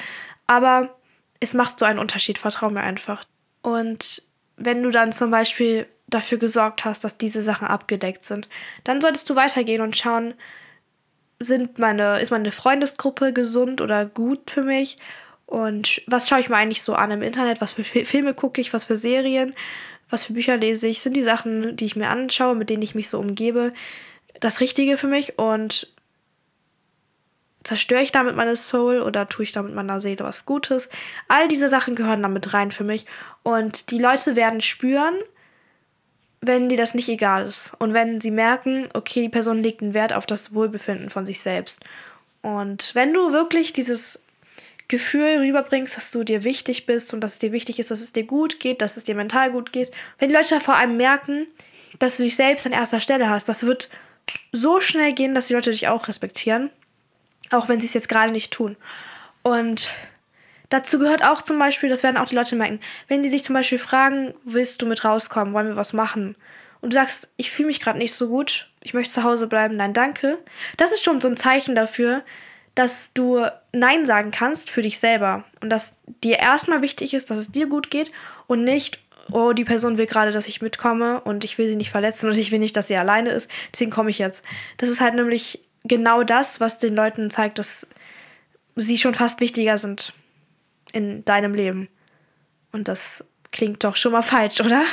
aber 0.48 0.96
es 1.40 1.54
macht 1.54 1.80
so 1.80 1.86
einen 1.86 2.00
Unterschied, 2.00 2.38
vertrau 2.38 2.70
mir 2.70 2.82
einfach. 2.82 3.24
Und 3.62 4.24
wenn 4.56 4.84
du 4.84 4.90
dann 4.90 5.12
zum 5.12 5.32
Beispiel 5.32 5.88
dafür 6.08 6.38
gesorgt 6.38 6.86
hast, 6.86 7.04
dass 7.04 7.18
diese 7.18 7.42
Sachen 7.42 7.68
abgedeckt 7.68 8.24
sind, 8.24 8.48
dann 8.84 9.02
solltest 9.02 9.30
du 9.30 9.36
weitergehen 9.36 9.82
und 9.82 9.98
schauen, 9.98 10.34
sind 11.40 11.80
meine, 11.80 12.20
ist 12.20 12.32
meine 12.32 12.52
Freundesgruppe 12.52 13.34
gesund 13.34 13.82
oder 13.82 14.06
gut 14.06 14.50
für 14.50 14.64
mich? 14.64 14.98
Und 15.46 16.02
was 16.08 16.28
schaue 16.28 16.40
ich 16.40 16.50
mir 16.50 16.58
eigentlich 16.58 16.82
so 16.82 16.94
an 16.94 17.12
im 17.12 17.22
Internet? 17.22 17.62
Was 17.62 17.72
für 17.72 17.84
Filme 17.84 18.34
gucke 18.34 18.60
ich? 18.60 18.74
Was 18.74 18.84
für 18.84 18.98
Serien? 18.98 19.54
Was 20.10 20.26
für 20.26 20.34
Bücher 20.34 20.58
lese 20.58 20.88
ich? 20.88 21.02
Sind 21.02 21.16
die 21.16 21.24
Sachen, 21.24 21.76
die 21.76 21.86
ich 21.86 21.96
mir 21.96 22.10
anschaue, 22.10 22.56
mit 22.56 22.70
denen 22.70 22.82
ich 22.82 22.96
mich 22.96 23.10
so 23.10 23.20
umgebe, 23.20 23.74
das 24.40 24.60
Richtige 24.60 24.98
für 24.98 25.08
mich? 25.08 25.38
Und 25.40 25.88
zerstöre 27.64 28.02
ich 28.02 28.12
damit 28.12 28.36
meine 28.36 28.56
Soul 28.56 29.02
oder 29.02 29.28
tue 29.28 29.44
ich 29.44 29.52
damit 29.52 29.76
meiner 29.76 30.02
Seele 30.02 30.24
was 30.24 30.46
Gutes? 30.46 30.90
All 31.28 31.48
diese 31.48 31.70
Sachen 31.70 31.96
gehören 31.96 32.24
damit 32.24 32.54
rein 32.54 32.72
für 32.72 32.84
mich. 32.84 33.06
Und 33.44 33.92
die 33.92 34.00
Leute 34.00 34.36
werden 34.36 34.62
spüren, 34.62 35.16
wenn 36.42 36.70
dir 36.70 36.78
das 36.78 36.94
nicht 36.94 37.10
egal 37.10 37.46
ist 37.46 37.72
und 37.80 37.94
wenn 37.94 38.22
sie 38.22 38.32
merken, 38.32 38.88
okay, 38.94 39.22
die 39.22 39.30
Person 39.30 39.62
legt 39.62 39.82
einen 39.82 39.94
Wert 39.94 40.14
auf 40.14 40.26
das 40.26 40.54
Wohlbefinden 40.54 41.10
von 41.10 41.26
sich 41.26 41.40
selbst. 41.40 41.84
Und 42.42 42.94
wenn 42.94 43.14
du 43.14 43.32
wirklich 43.32 43.74
dieses 43.74 44.20
Gefühl 44.88 45.40
rüberbringst, 45.40 45.98
dass 45.98 46.12
du 46.12 46.24
dir 46.24 46.44
wichtig 46.44 46.86
bist 46.86 47.14
und 47.14 47.22
dass 47.22 47.34
es 47.34 47.40
dir 47.40 47.52
wichtig 47.52 47.80
ist, 47.80 47.92
dass 47.92 48.00
es 48.00 48.14
dir 48.14 48.24
gut 48.24 48.60
geht, 48.60 48.82
dass 48.82 48.96
es 48.96 49.04
dir 49.04 49.16
mental 49.16 49.52
gut 49.52 49.74
geht, 49.74 49.92
wenn 50.20 50.30
die 50.30 50.36
Leute 50.36 50.62
vor 50.62 50.76
allem 50.76 50.96
merken, 50.96 51.48
dass 52.00 52.18
du 52.18 52.24
dich 52.24 52.36
selbst 52.36 52.66
an 52.66 52.72
erster 52.72 53.00
Stelle 53.00 53.30
hast, 53.30 53.50
das 53.50 53.64
wird 53.64 53.90
so 54.52 54.80
schnell 54.80 55.14
gehen, 55.14 55.36
dass 55.36 55.48
die 55.48 55.54
Leute 55.54 55.72
dich 55.72 55.88
auch 55.88 56.08
respektieren, 56.08 56.70
auch 57.50 57.68
wenn 57.68 57.80
sie 57.80 57.88
es 57.88 57.94
jetzt 57.94 58.10
gerade 58.10 58.32
nicht 58.32 58.54
tun. 58.54 58.78
Und 59.44 59.92
Dazu 60.70 61.00
gehört 61.00 61.24
auch 61.24 61.42
zum 61.42 61.58
Beispiel, 61.60 61.90
das 61.90 62.04
werden 62.04 62.18
auch 62.18 62.28
die 62.28 62.36
Leute 62.36 62.56
merken, 62.56 62.82
wenn 63.08 63.24
die 63.24 63.30
sich 63.30 63.44
zum 63.44 63.54
Beispiel 63.54 63.80
fragen, 63.80 64.34
willst 64.44 64.82
du 64.82 64.86
mit 64.86 65.06
rauskommen, 65.06 65.54
wollen 65.54 65.68
wir 65.68 65.76
was 65.78 65.94
machen? 65.94 66.36
Und 66.82 66.94
du 66.94 66.96
sagst, 66.96 67.28
ich 67.38 67.52
fühle 67.52 67.68
mich 67.68 67.80
gerade 67.80 67.98
nicht 67.98 68.14
so 68.14 68.28
gut, 68.28 68.70
ich 68.84 68.94
möchte 68.94 69.14
zu 69.14 69.24
Hause 69.24 69.48
bleiben, 69.48 69.78
nein, 69.78 69.94
danke. 69.94 70.38
Das 70.76 70.92
ist 70.92 71.04
schon 71.04 71.22
so 71.22 71.28
ein 71.28 71.38
Zeichen 71.38 71.74
dafür, 71.74 72.24
dass 72.76 73.12
du 73.14 73.44
Nein 73.72 74.06
sagen 74.06 74.32
kannst 74.32 74.70
für 74.70 74.82
dich 74.82 75.00
selber. 75.00 75.46
Und 75.62 75.70
dass 75.70 75.94
dir 76.24 76.38
erstmal 76.38 76.82
wichtig 76.82 77.14
ist, 77.14 77.30
dass 77.30 77.40
es 77.40 77.52
dir 77.52 77.68
gut 77.68 77.90
geht 77.90 78.12
und 78.46 78.64
nicht, 78.64 79.00
oh, 79.32 79.54
die 79.54 79.66
Person 79.66 79.98
will 79.98 80.06
gerade, 80.06 80.32
dass 80.32 80.48
ich 80.48 80.62
mitkomme 80.62 81.22
und 81.22 81.44
ich 81.44 81.58
will 81.58 81.68
sie 81.68 81.76
nicht 81.76 81.90
verletzen 81.90 82.30
und 82.30 82.38
ich 82.38 82.52
will 82.52 82.60
nicht, 82.60 82.78
dass 82.78 82.88
sie 82.88 82.98
alleine 82.98 83.32
ist, 83.32 83.50
deswegen 83.74 83.92
komme 83.92 84.10
ich 84.10 84.20
jetzt. 84.20 84.44
Das 84.78 84.90
ist 84.90 85.02
halt 85.02 85.16
nämlich 85.16 85.62
genau 85.86 86.24
das, 86.24 86.60
was 86.60 86.78
den 86.78 86.96
Leuten 86.96 87.32
zeigt, 87.32 87.58
dass 87.58 87.88
sie 88.76 88.98
schon 88.98 89.16
fast 89.16 89.40
wichtiger 89.40 89.78
sind 89.78 90.14
in 90.94 91.26
deinem 91.26 91.54
Leben. 91.54 91.90
Und 92.72 92.88
das 92.88 93.24
klingt 93.52 93.84
doch 93.84 93.96
schon 93.96 94.12
mal 94.12 94.22
falsch, 94.22 94.62
oder? 94.62 94.84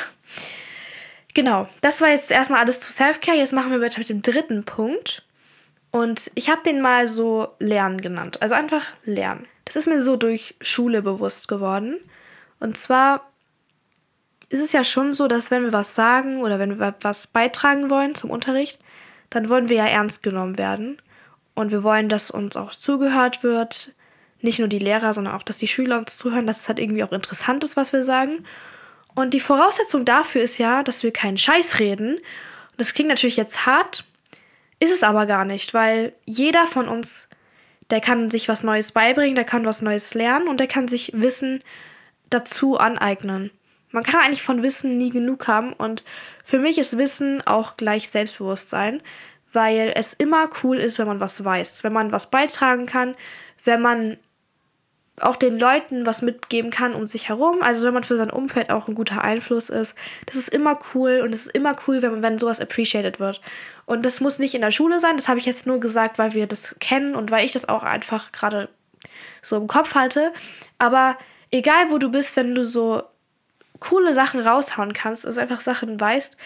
Genau, 1.35 1.69
das 1.81 2.01
war 2.01 2.11
jetzt 2.11 2.31
erstmal 2.31 2.61
alles 2.61 2.81
zu 2.81 2.93
Self-Care. 2.93 3.37
Jetzt 3.37 3.53
machen 3.53 3.73
wir 3.73 3.81
weiter 3.81 3.99
mit 3.99 4.09
dem 4.09 4.23
dritten 4.23 4.65
Punkt. 4.65 5.25
Und 5.91 6.31
ich 6.35 6.49
habe 6.49 6.63
den 6.63 6.81
mal 6.81 7.07
so 7.07 7.49
Lernen 7.59 8.01
genannt. 8.01 8.41
Also 8.43 8.55
einfach 8.55 8.85
Lernen. 9.05 9.47
Das 9.65 9.77
ist 9.77 9.87
mir 9.87 10.03
so 10.03 10.17
durch 10.17 10.55
Schule 10.61 11.03
bewusst 11.03 11.49
geworden. 11.49 11.99
Und 12.61 12.77
zwar 12.77 13.31
ist 14.49 14.61
es 14.63 14.73
ja 14.73 14.85
schon 14.85 15.15
so, 15.15 15.27
dass 15.27 15.51
wenn 15.51 15.65
wir 15.65 15.73
was 15.73 15.95
sagen 15.95 16.43
oder 16.43 16.59
wenn 16.59 16.79
wir 16.79 16.95
was 17.01 17.27
beitragen 17.27 17.91
wollen 17.91 18.15
zum 18.15 18.31
Unterricht, 18.31 18.79
dann 19.31 19.49
wollen 19.49 19.69
wir 19.69 19.77
ja 19.77 19.87
ernst 19.87 20.23
genommen 20.23 20.59
werden. 20.59 20.99
Und 21.55 21.73
wir 21.73 21.83
wollen, 21.83 22.09
dass 22.09 22.31
uns 22.31 22.57
auch 22.57 22.73
zugehört 22.73 23.43
wird, 23.43 23.95
nicht 24.45 24.59
nur 24.59 24.69
die 24.69 24.79
Lehrer, 24.79 25.13
sondern 25.13 25.35
auch, 25.35 25.43
dass 25.43 25.57
die 25.57 25.69
Schüler 25.69 25.99
uns 25.99 26.17
zuhören, 26.17 26.47
dass 26.47 26.61
es 26.61 26.69
halt 26.69 26.79
irgendwie 26.79 27.03
auch 27.03 27.13
interessant 27.13 27.65
ist, 27.65 27.77
was 27.77 27.93
wir 27.93 28.05
sagen. 28.05 28.45
Und 29.15 29.35
die 29.35 29.41
Voraussetzung 29.41 30.05
dafür 30.05 30.43
ist 30.43 30.59
ja, 30.59 30.83
dass 30.83 31.03
wir 31.03 31.13
keinen 31.13 31.39
Scheiß 31.39 31.79
reden. 31.79 32.17
Und 32.17 32.79
das 32.79 32.95
klingt 32.95 33.09
natürlich 33.09 33.37
jetzt 33.37 33.67
hart, 33.67 34.05
ist 34.81 34.93
es 34.93 35.03
aber 35.03 35.27
gar 35.27 35.45
nicht, 35.45 35.73
weil 35.75 36.13
jeder 36.25 36.67
von 36.67 36.89
uns, 36.89 37.29
der 37.91 38.01
kann 38.01 38.31
sich 38.31 38.49
was 38.49 38.63
Neues 38.63 38.93
beibringen, 38.93 39.37
der 39.37 39.45
kann 39.45 39.67
was 39.67 39.83
Neues 39.83 40.15
lernen 40.15 40.49
und 40.49 40.59
der 40.59 40.67
kann 40.67 40.89
sich 40.89 41.13
Wissen 41.15 41.63
dazu 42.31 42.77
aneignen. 42.77 43.51
Man 43.93 44.03
kann 44.03 44.21
eigentlich 44.21 44.43
von 44.43 44.63
Wissen 44.63 44.99
nie 44.99 45.11
genug 45.11 45.47
haben 45.47 45.73
und 45.73 46.03
für 46.43 46.59
mich 46.59 46.79
ist 46.79 46.99
Wissen 46.99 47.47
auch 47.47 47.77
gleich 47.77 48.11
Selbstbewusstsein, 48.11 49.01
weil 49.53 49.93
es 49.95 50.15
immer 50.15 50.51
cool 50.63 50.79
ist, 50.79 50.99
wenn 50.99 51.07
man 51.07 51.21
was 51.21 51.45
weiß, 51.45 51.85
wenn 51.85 51.93
man 51.93 52.11
was 52.11 52.29
beitragen 52.29 52.87
kann, 52.87 53.15
wenn 53.65 53.81
man 53.81 54.19
auch 55.21 55.37
den 55.37 55.59
Leuten 55.59 56.07
was 56.07 56.23
mitgeben 56.23 56.71
kann 56.71 56.95
um 56.95 57.07
sich 57.07 57.29
herum. 57.29 57.63
Also 57.63 57.87
wenn 57.87 57.95
man 57.95 58.05
für 58.05 58.17
sein 58.17 58.31
Umfeld 58.31 58.71
auch 58.71 58.89
ein 58.89 58.95
guter 58.95 59.23
Einfluss 59.23 59.71
ist. 59.71 59.95
Das 60.27 60.37
ist 60.37 60.49
immer 60.49 60.79
cool 60.95 61.21
und 61.23 61.33
es 61.33 61.47
ist 61.47 61.55
immer 61.55 61.77
cool, 61.87 62.03
wenn, 62.03 62.23
wenn 62.23 62.39
sowas 62.39 62.61
appreciated 62.61 63.21
wird. 63.21 63.41
Und 63.87 64.05
das 64.05 64.21
muss 64.21 64.39
nicht 64.39 64.55
in 64.55 64.61
der 64.61 64.71
Schule 64.71 64.99
sein, 64.99 65.17
das 65.17 65.29
habe 65.29 65.39
ich 65.39 65.47
jetzt 65.47 65.67
nur 65.67 65.79
gesagt, 65.79 66.19
weil 66.19 66.35
wir 66.35 66.47
das 66.47 66.75
kennen 66.81 67.15
und 67.15 67.31
weil 67.31 67.45
ich 67.45 67.53
das 67.53 67.69
auch 67.69 67.83
einfach 67.83 68.33
gerade 68.33 68.69
so 69.43 69.57
im 69.57 69.67
Kopf 69.67 69.95
halte. 69.95 70.33
Aber 70.79 71.17
egal 71.51 71.91
wo 71.91 71.99
du 71.99 72.11
bist, 72.11 72.35
wenn 72.37 72.55
du 72.55 72.65
so 72.65 73.03
coole 73.79 74.15
Sachen 74.15 74.41
raushauen 74.41 74.95
kannst, 74.95 75.27
also 75.27 75.41
einfach 75.41 75.61
Sachen 75.61 76.01
weißt 76.01 76.37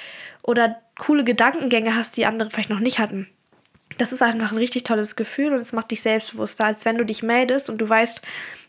oder 0.42 0.76
coole 0.98 1.24
Gedankengänge 1.24 1.94
hast, 1.94 2.16
die 2.16 2.26
andere 2.26 2.50
vielleicht 2.50 2.70
noch 2.70 2.80
nicht 2.80 2.98
hatten. 2.98 3.28
Das 3.98 4.12
ist 4.12 4.22
einfach 4.22 4.52
ein 4.52 4.58
richtig 4.58 4.84
tolles 4.84 5.16
Gefühl 5.16 5.52
und 5.52 5.60
es 5.60 5.72
macht 5.72 5.90
dich 5.90 6.00
selbstbewusster, 6.00 6.64
als 6.64 6.84
wenn 6.84 6.96
du 6.96 7.04
dich 7.04 7.22
meldest 7.22 7.68
und 7.68 7.78
du 7.78 7.88
weißt, 7.88 8.22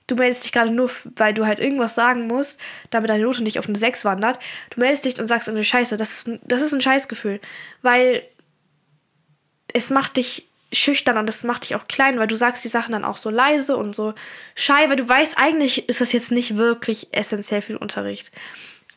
du 0.08 0.16
meldest 0.16 0.44
dich 0.44 0.52
gerade 0.52 0.72
nur, 0.72 0.90
weil 1.16 1.34
du 1.34 1.46
halt 1.46 1.60
irgendwas 1.60 1.96
sagen 1.96 2.28
musst, 2.28 2.60
damit 2.90 3.10
deine 3.10 3.24
Note 3.24 3.44
nicht 3.44 3.60
auf 3.60 3.68
eine 3.68 3.78
6 3.78 4.06
wandert. 4.06 4.40
Du 4.72 4.80
meldest 4.80 5.06
dich 5.06 5.20
und 5.20 5.28
sagst 5.28 5.48
eine 5.48 5.64
Scheiße. 5.64 5.98
Das, 5.98 6.10
das 6.44 6.62
ist 6.62 6.74
ein 6.74 6.82
Scheißgefühl, 6.82 7.40
weil 7.82 8.24
es 9.74 9.90
macht 9.90 10.18
dich 10.18 10.48
schüchtern 10.72 11.18
und 11.18 11.28
das 11.28 11.44
macht 11.44 11.64
dich 11.64 11.76
auch 11.76 11.88
klein, 11.88 12.20
weil 12.20 12.28
du 12.28 12.36
sagst 12.36 12.64
die 12.64 12.70
Sachen 12.70 12.92
dann 12.92 13.06
auch 13.06 13.18
so 13.18 13.30
leise 13.30 13.76
und 13.76 13.96
so 13.96 14.14
schei, 14.56 14.88
weil 14.90 14.96
du 14.96 15.08
weißt, 15.08 15.36
eigentlich 15.38 15.90
ist 15.90 16.02
das 16.02 16.12
jetzt 16.12 16.32
nicht 16.32 16.58
wirklich 16.58 17.08
essentiell 17.12 17.62
für 17.62 17.74
den 17.74 17.82
Unterricht. 17.82 18.32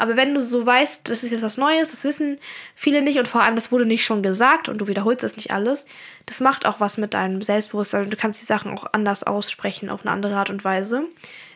Aber 0.02 0.16
wenn 0.16 0.34
du 0.34 0.42
so 0.42 0.66
weißt, 0.66 1.08
das 1.08 1.22
ist 1.22 1.30
jetzt 1.30 1.44
was 1.44 1.58
Neues, 1.58 1.92
das 1.92 2.02
wissen 2.02 2.40
viele 2.74 3.02
nicht 3.02 3.20
und 3.20 3.28
vor 3.28 3.40
allem, 3.40 3.54
das 3.54 3.70
wurde 3.70 3.86
nicht 3.86 4.04
schon 4.04 4.20
gesagt 4.20 4.68
und 4.68 4.78
du 4.78 4.88
wiederholst 4.88 5.22
es 5.22 5.36
nicht 5.36 5.52
alles, 5.52 5.86
das 6.26 6.40
macht 6.40 6.66
auch 6.66 6.80
was 6.80 6.98
mit 6.98 7.14
deinem 7.14 7.40
Selbstbewusstsein 7.40 8.10
du 8.10 8.16
kannst 8.16 8.42
die 8.42 8.46
Sachen 8.46 8.76
auch 8.76 8.84
anders 8.94 9.22
aussprechen, 9.22 9.88
auf 9.88 10.00
eine 10.00 10.10
andere 10.10 10.34
Art 10.34 10.50
und 10.50 10.64
Weise. 10.64 11.04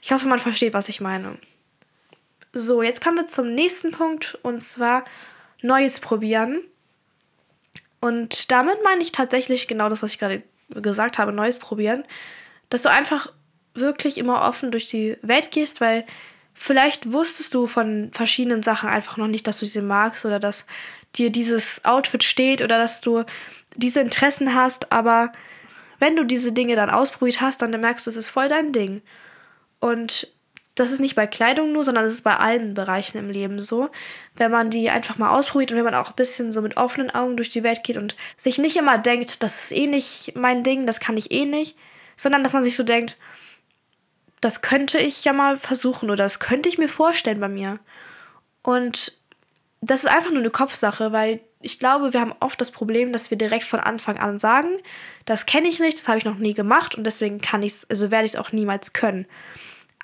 Ich 0.01 0.13
hoffe, 0.13 0.29
man 0.29 0.39
versteht, 0.39 0.75
was 0.75 0.89
ich 0.89 1.01
meine. 1.01 1.39
So, 2.53 2.85
jetzt 2.85 3.03
kommen 3.03 3.17
wir 3.17 3.27
zum 3.27 3.53
nächsten 3.53 3.91
Punkt 3.91 4.39
und 4.43 4.63
zwar 4.63 5.05
Neues 5.61 5.99
probieren. 5.99 6.61
Und 7.99 8.53
damit 8.53 8.77
meine 8.85 9.03
ich 9.03 9.11
tatsächlich 9.11 9.67
genau 9.67 9.89
das, 9.89 10.05
was 10.05 10.13
ich 10.13 10.21
gerade 10.21 10.45
gesagt 10.69 11.19
habe, 11.19 11.33
Neues 11.33 11.59
probieren. 11.59 12.05
Dass 12.71 12.83
du 12.83 12.93
einfach 12.93 13.33
wirklich 13.75 14.19
immer 14.19 14.43
offen 14.43 14.71
durch 14.71 14.89
die 14.89 15.17
Welt 15.23 15.51
gehst, 15.51 15.81
weil 15.81 16.05
vielleicht 16.57 17.13
wusstest 17.13 17.55
du 17.55 17.67
von 17.67 18.11
verschiedenen 18.13 18.63
Sachen 18.63 18.89
einfach 18.89 19.17
noch 19.17 19.29
nicht, 19.29 19.47
dass 19.47 19.61
du 19.61 19.67
sie 19.67 19.83
magst 19.83 20.25
oder 20.25 20.41
dass 20.41 20.67
dir 21.15 21.31
dieses 21.31 21.67
Outfit 21.85 22.25
steht 22.25 22.63
oder 22.63 22.79
dass 22.79 23.01
du 23.01 23.25
diese 23.77 24.01
Interessen 24.01 24.55
hast, 24.55 24.93
aber 24.93 25.33
wenn 25.99 26.17
du 26.17 26.25
diese 26.25 26.53
Dinge 26.53 26.77
dann 26.77 26.91
ausprobiert 26.91 27.41
hast, 27.41 27.63
dann 27.63 27.79
merkst 27.79 28.07
du, 28.07 28.11
es 28.11 28.17
ist 28.17 28.29
voll 28.29 28.49
dein 28.49 28.73
Ding. 28.73 29.03
Und 29.81 30.29
das 30.75 30.93
ist 30.93 31.01
nicht 31.01 31.15
bei 31.15 31.27
Kleidung 31.27 31.73
nur, 31.73 31.85
sondern 31.85 32.05
es 32.05 32.13
ist 32.13 32.25
bei 32.25 32.37
allen 32.37 32.75
Bereichen 32.75 33.17
im 33.17 33.31
Leben 33.31 33.63
so. 33.63 33.89
Wenn 34.35 34.51
man 34.51 34.69
die 34.69 34.91
einfach 34.91 35.17
mal 35.17 35.31
ausprobiert 35.31 35.71
und 35.71 35.79
wenn 35.79 35.85
man 35.85 35.95
auch 35.95 36.11
ein 36.11 36.17
bisschen 36.17 36.53
so 36.53 36.61
mit 36.61 36.77
offenen 36.77 37.15
Augen 37.15 37.37
durch 37.37 37.49
die 37.49 37.63
Welt 37.63 37.83
geht 37.83 37.97
und 37.97 38.15
sich 38.37 38.59
nicht 38.59 38.77
immer 38.77 38.99
denkt, 38.99 39.43
das 39.43 39.55
ist 39.55 39.73
eh 39.73 39.87
nicht 39.87 40.37
mein 40.37 40.63
Ding, 40.63 40.87
das 40.87 41.01
kann 41.01 41.17
ich 41.17 41.31
eh 41.31 41.47
nicht, 41.47 41.77
sondern 42.17 42.45
dass 42.45 42.53
man 42.53 42.63
sich 42.63 42.77
so 42.77 42.83
denkt, 42.83 43.17
das 44.47 44.63
könnte 44.63 44.99
ich 44.99 45.25
ja 45.25 45.33
mal 45.33 45.57
versuchen 45.57 46.09
oder 46.09 46.23
das 46.23 46.39
könnte 46.39 46.69
ich 46.69 46.79
mir 46.79 46.89
vorstellen 46.89 47.41
bei 47.41 47.49
mir. 47.49 47.81
Und 48.63 49.19
das 49.81 50.05
ist 50.05 50.11
einfach 50.11 50.31
nur 50.31 50.39
eine 50.39 50.51
Kopfsache, 50.51 51.11
weil 51.11 51.41
ich 51.61 51.81
glaube, 51.81 52.13
wir 52.13 52.21
haben 52.21 52.35
oft 52.39 52.61
das 52.61 52.71
Problem, 52.71 53.13
dass 53.13 53.29
wir 53.29 53.39
direkt 53.39 53.65
von 53.65 53.81
Anfang 53.81 54.19
an 54.19 54.39
sagen, 54.39 54.69
das 55.25 55.47
kenne 55.47 55.67
ich 55.67 55.81
nicht, 55.81 55.99
das 55.99 56.07
habe 56.07 56.19
ich 56.19 56.25
noch 56.25 56.39
nie 56.39 56.55
gemacht 56.55 56.95
und 56.95 57.03
deswegen 57.03 57.41
kann 57.41 57.65
ich 57.65 57.75
also 57.89 58.13
werde 58.13 58.25
ich 58.25 58.35
es 58.35 58.39
auch 58.39 58.53
niemals 58.53 58.93
können. 58.93 59.27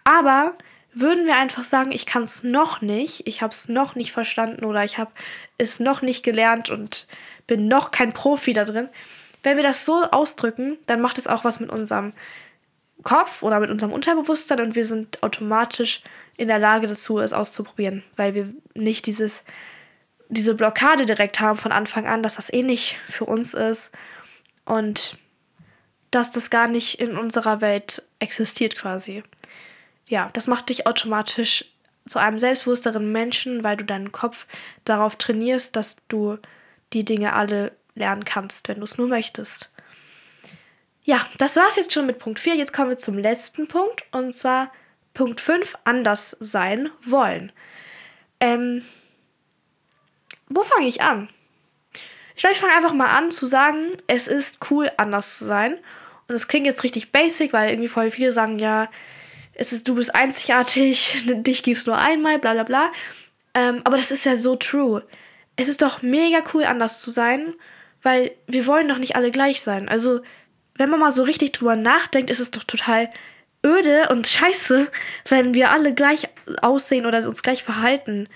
Aber 0.03 0.55
würden 0.93 1.27
wir 1.27 1.37
einfach 1.37 1.63
sagen, 1.63 1.93
ich 1.93 2.05
kann 2.05 2.25
es 2.25 2.43
noch 2.43 2.81
nicht, 2.81 3.29
ich 3.29 3.43
habe 3.43 3.53
es 3.53 3.69
noch 3.69 3.95
nicht 3.95 4.11
verstanden 4.11 4.65
oder 4.65 4.83
ich 4.83 4.99
habe 4.99 5.13
es 5.57 5.79
noch 5.79 6.03
nicht 6.03 6.25
gelernt 6.25 6.69
und 6.69 7.07
bin 7.47 7.69
noch 7.69 7.93
kein 7.93 8.13
Profi 8.13 8.55
da 8.55 8.65
drin, 8.65 8.89
wenn 9.45 9.57
wir 9.57 9.63
das 9.63 9.85
so 9.85 10.03
ausdrücken, 10.11 10.79
dann 10.87 11.01
macht 11.01 11.19
es 11.19 11.29
auch 11.29 11.45
was 11.45 11.61
mit 11.61 11.71
unserem 11.71 12.13
Kopf 13.03 13.43
oder 13.43 13.61
mit 13.61 13.71
unserem 13.71 13.93
Unterbewusstsein 13.93 14.61
und 14.61 14.75
wir 14.75 14.85
sind 14.85 15.23
automatisch 15.23 16.03
in 16.37 16.49
der 16.49 16.59
Lage 16.59 16.87
dazu, 16.87 17.19
es 17.19 17.33
auszuprobieren, 17.33 18.03
weil 18.17 18.35
wir 18.35 18.53
nicht 18.75 19.07
dieses, 19.07 19.43
diese 20.29 20.55
Blockade 20.55 21.07
direkt 21.07 21.41
haben 21.41 21.59
von 21.59 21.73
Anfang 21.73 22.07
an, 22.07 22.23
dass 22.23 22.37
das 22.37 22.53
eh 22.53 22.63
nicht 22.63 22.97
für 23.09 23.25
uns 23.25 23.55
ist 23.55 23.91
und 24.65 25.19
dass 26.11 26.31
das 26.31 26.51
gar 26.51 26.69
nicht 26.69 27.01
in 27.01 27.17
unserer 27.17 27.61
Welt 27.61 28.03
existiert 28.19 28.77
quasi 28.77 29.23
ja, 30.13 30.29
das 30.35 30.47
macht 30.47 30.69
dich 30.69 30.87
automatisch 30.87 31.65
zu 32.07 32.19
einem 32.19 32.39
selbstbewussteren 32.39 33.11
Menschen, 33.13 33.65
weil 33.65 33.79
du 33.79 33.85
deinen 33.85 34.13
Kopf 34.13 34.47
darauf 34.85 35.17
trainierst, 35.17 35.75
dass 35.75 35.97
du 36.09 36.37
die 36.93 37.07
Dinge 37.07 37.33
alle 37.33 37.73
lernen 37.95 38.27
kannst, 38.27 38.69
wenn 38.69 38.79
du 38.79 38.85
es 38.85 38.99
nur 38.99 39.09
möchtest. 39.09 39.72
Ja, 41.05 41.27
das 41.39 41.57
war 41.57 41.69
es 41.69 41.77
jetzt 41.77 41.93
schon 41.93 42.07
mit 42.07 42.19
Punkt 42.19 42.39
4. 42.39 42.55
Jetzt 42.55 42.73
kommen 42.73 42.91
wir 42.91 42.99
zum 42.99 43.19
letzten 43.19 43.67
Punkt 43.67 44.05
und 44.13 44.33
zwar 44.33 44.71
Punkt 45.15 45.41
5, 45.41 45.77
anders 45.85 46.37
sein 46.41 46.91
wollen. 47.03 47.53
Ähm, 48.41 48.85
wo 50.49 50.63
fange 50.63 50.87
ich 50.87 51.03
an? 51.03 51.29
Ich 52.35 52.43
glaube, 52.43 52.55
ich 52.55 52.61
fange 52.61 52.75
einfach 52.75 52.95
mal 52.95 53.17
an 53.17 53.31
zu 53.31 53.47
sagen, 53.47 53.97
es 54.07 54.27
ist 54.27 54.59
cool, 54.71 54.91
anders 54.97 55.37
zu 55.37 55.45
sein. 55.45 55.79
Und 56.29 56.35
es 56.35 56.49
klingt 56.49 56.67
jetzt 56.67 56.83
richtig 56.83 57.13
basic, 57.13 57.53
weil 57.53 57.71
irgendwie 57.71 57.89
voll 57.89 58.11
viele 58.11 58.33
sagen, 58.33 58.59
ja, 58.59 58.89
es 59.55 59.73
ist, 59.73 59.87
du 59.87 59.97
bist 59.97 60.15
einzigartig, 60.15 61.25
dich 61.27 61.63
gibt's 61.63 61.87
nur 61.87 61.99
einmal, 61.99 62.39
bla 62.39 62.53
bla 62.55 62.63
bla. 62.63 62.93
Ähm, 63.55 63.83
aber 63.85 63.97
das 63.97 64.11
ist 64.11 64.25
ja 64.25 64.37
so 64.37 64.57
true. 64.57 65.05
Es 65.57 65.69
ist 65.69 65.83
doch 65.83 66.01
mega 66.01 66.43
cool, 66.55 66.65
anders 66.65 67.01
zu 67.01 67.11
sein, 67.11 67.55
weil 68.03 68.33
wir 68.47 68.67
wollen 68.67 68.89
doch 68.89 68.99
nicht 68.99 69.17
alle 69.17 69.31
gleich 69.31 69.61
sein. 69.61 69.89
Also, 69.89 70.21
wenn 70.75 70.91
man 70.91 71.01
mal 71.01 71.13
so 71.13 71.23
richtig 71.23 71.53
drüber 71.53 71.77
nachdenkt, 71.77 72.31
ist 72.31 72.41
es 72.41 72.51
doch 72.51 72.65
total 72.65 73.11
öde 73.65 74.09
und 74.11 74.27
scheiße, 74.27 74.89
wenn 75.29 75.55
wir 75.55 75.71
alle 75.71 75.95
gleich 75.95 76.29
aussehen 76.61 77.07
oder 77.07 77.27
uns 77.27 77.43
gleich 77.43 77.63
verhalten. 77.63 78.29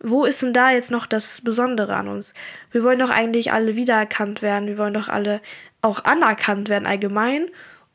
Wo 0.00 0.24
ist 0.24 0.42
denn 0.42 0.52
da 0.52 0.72
jetzt 0.72 0.90
noch 0.90 1.06
das 1.06 1.40
Besondere 1.42 1.94
an 1.94 2.08
uns? 2.08 2.34
Wir 2.72 2.82
wollen 2.82 2.98
doch 2.98 3.10
eigentlich 3.10 3.52
alle 3.52 3.76
wiedererkannt 3.76 4.42
werden. 4.42 4.66
Wir 4.66 4.78
wollen 4.78 4.94
doch 4.94 5.08
alle 5.08 5.40
auch 5.80 6.04
anerkannt 6.04 6.68
werden 6.68 6.86
allgemein 6.86 7.48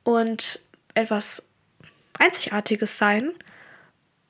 und 0.04 0.60
etwas 0.94 1.44
Einzigartiges 2.18 2.98
sein. 2.98 3.32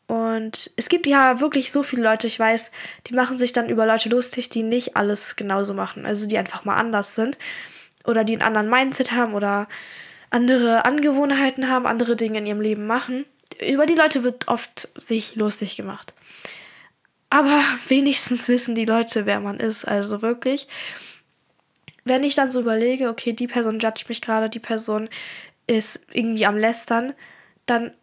Und 0.07 0.71
es 0.77 0.89
gibt 0.89 1.05
ja 1.05 1.39
wirklich 1.39 1.71
so 1.71 1.83
viele 1.83 2.03
Leute, 2.03 2.27
ich 2.27 2.39
weiß, 2.39 2.71
die 3.07 3.13
machen 3.13 3.37
sich 3.37 3.51
dann 3.51 3.69
über 3.69 3.85
Leute 3.85 4.09
lustig, 4.09 4.49
die 4.49 4.63
nicht 4.63 4.95
alles 4.95 5.35
genauso 5.35 5.73
machen. 5.73 6.05
Also 6.05 6.27
die 6.27 6.37
einfach 6.37 6.65
mal 6.65 6.75
anders 6.75 7.13
sind. 7.13 7.37
Oder 8.07 8.23
die 8.23 8.33
einen 8.33 8.41
anderen 8.41 8.69
Mindset 8.69 9.11
haben 9.11 9.33
oder 9.33 9.67
andere 10.29 10.85
Angewohnheiten 10.85 11.69
haben, 11.69 11.85
andere 11.85 12.15
Dinge 12.15 12.39
in 12.39 12.45
ihrem 12.45 12.61
Leben 12.61 12.87
machen. 12.87 13.25
Über 13.61 13.85
die 13.85 13.95
Leute 13.95 14.23
wird 14.23 14.47
oft 14.47 14.89
sich 14.95 15.35
lustig 15.35 15.75
gemacht. 15.75 16.13
Aber 17.29 17.61
wenigstens 17.87 18.47
wissen 18.47 18.75
die 18.75 18.85
Leute, 18.85 19.25
wer 19.25 19.39
man 19.39 19.59
ist. 19.59 19.85
Also 19.85 20.21
wirklich. 20.21 20.67
Wenn 22.03 22.23
ich 22.23 22.35
dann 22.35 22.51
so 22.51 22.61
überlege, 22.61 23.09
okay, 23.09 23.33
die 23.33 23.47
Person 23.47 23.79
judgt 23.79 24.07
mich 24.07 24.21
gerade, 24.21 24.49
die 24.49 24.59
Person 24.59 25.09
ist 25.67 25.99
irgendwie 26.13 26.45
am 26.45 26.57
Lästern, 26.57 27.13
dann 27.65 27.93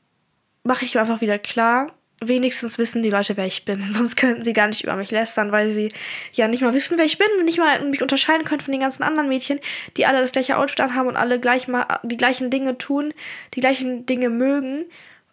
mache 0.63 0.85
ich 0.85 0.95
mir 0.95 1.01
einfach 1.01 1.23
wieder 1.23 1.39
klar, 1.39 1.93
wenigstens 2.29 2.79
wissen 2.79 3.03
die 3.03 3.11
Leute, 3.11 3.37
wer 3.37 3.47
ich 3.47 3.65
bin. 3.65 3.83
Sonst 3.93 4.17
könnten 4.17 4.45
sie 4.45 4.53
gar 4.53 4.69
nicht 4.69 4.85
über 4.85 4.97
mich 4.97 5.11
lästern, 5.11 5.53
weil 5.53 5.71
sie 5.71 5.91
ja 6.33 6.49
nicht 6.49 6.63
mal 6.63 6.75
wissen, 6.75 6.99
wer 6.99 7.05
ich 7.05 7.19
bin 7.19 7.29
und 7.39 7.45
nicht 7.45 7.59
mal 7.59 7.85
mich 7.85 8.03
unterscheiden 8.03 8.45
können 8.45 8.61
von 8.61 8.73
den 8.73 8.81
ganzen 8.81 9.03
anderen 9.03 9.29
Mädchen, 9.29 9.61
die 9.97 10.07
alle 10.07 10.21
das 10.21 10.33
gleiche 10.33 10.59
Outfit 10.59 10.81
anhaben 10.81 11.09
und 11.09 11.17
alle 11.17 11.41
gleich 11.41 11.69
mal 11.69 12.01
die 12.03 12.17
gleichen 12.17 12.51
Dinge 12.51 12.79
tun, 12.79 13.15
die 13.55 13.61
gleichen 13.61 14.07
Dinge 14.07 14.31
mögen. 14.31 14.85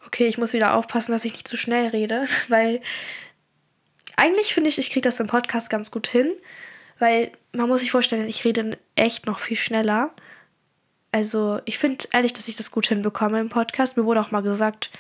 Okay, 0.08 0.28
ich 0.28 0.38
muss 0.38 0.54
wieder 0.54 0.76
aufpassen, 0.76 1.12
dass 1.12 1.26
ich 1.26 1.34
nicht 1.34 1.48
zu 1.48 1.58
schnell 1.58 1.88
rede, 1.88 2.28
weil 2.48 2.82
eigentlich 4.16 4.54
finde 4.54 4.70
ich, 4.70 4.78
ich 4.78 4.92
kriege 4.92 5.08
das 5.08 5.20
im 5.20 5.28
Podcast 5.28 5.70
ganz 5.70 5.92
gut 5.92 6.08
hin, 6.08 6.32
weil 7.00 7.32
man 7.54 7.68
muss 7.68 7.82
sich 7.82 7.92
vorstellen, 7.92 8.28
ich 8.28 8.46
rede 8.46 8.78
echt 8.96 9.26
noch 9.26 9.40
viel 9.40 9.58
schneller. 9.58 10.12
Also 11.12 11.60
ich 11.66 11.78
finde 11.78 12.06
ehrlich, 12.14 12.34
dass 12.34 12.48
ich 12.48 12.56
das 12.56 12.72
gut 12.72 12.88
hinbekomme 12.88 13.40
im 13.40 13.50
Podcast. 13.50 13.98
Mir 13.98 14.06
wurde 14.06 14.22
auch 14.22 14.32
mal 14.32 14.42
gesagt, 14.42 14.92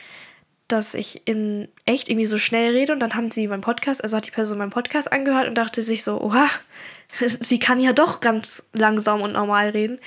dass 0.72 0.94
ich 0.94 1.28
in 1.28 1.68
echt 1.86 2.10
irgendwie 2.10 2.25
so 2.25 2.38
schnell 2.38 2.72
rede 2.72 2.94
und 2.94 3.00
dann 3.00 3.16
haben 3.16 3.32
sie 3.32 3.48
meinen 3.48 3.62
Podcast, 3.62 4.04
also 4.04 4.18
hat 4.18 4.28
die 4.28 4.32
Person 4.32 4.58
meinen 4.58 4.72
Podcast 4.72 5.12
angehört 5.12 5.48
und 5.48 5.56
dachte 5.56 5.82
sich 5.82 6.04
so, 6.04 6.20
oha, 6.22 6.48
sie 7.40 7.60
kann 7.60 7.80
ja 7.80 7.94
doch 7.94 8.20
ganz 8.20 8.63
langsam 8.74 9.22
und 9.22 9.34
normal 9.34 9.70
reden. 9.70 10.00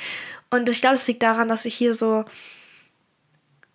Und 0.50 0.68
ich 0.68 0.80
glaube, 0.80 0.96
es 0.96 1.06
liegt 1.06 1.22
daran, 1.22 1.48
dass 1.48 1.64
ich 1.64 1.74
hier 1.74 1.94
so 1.94 2.24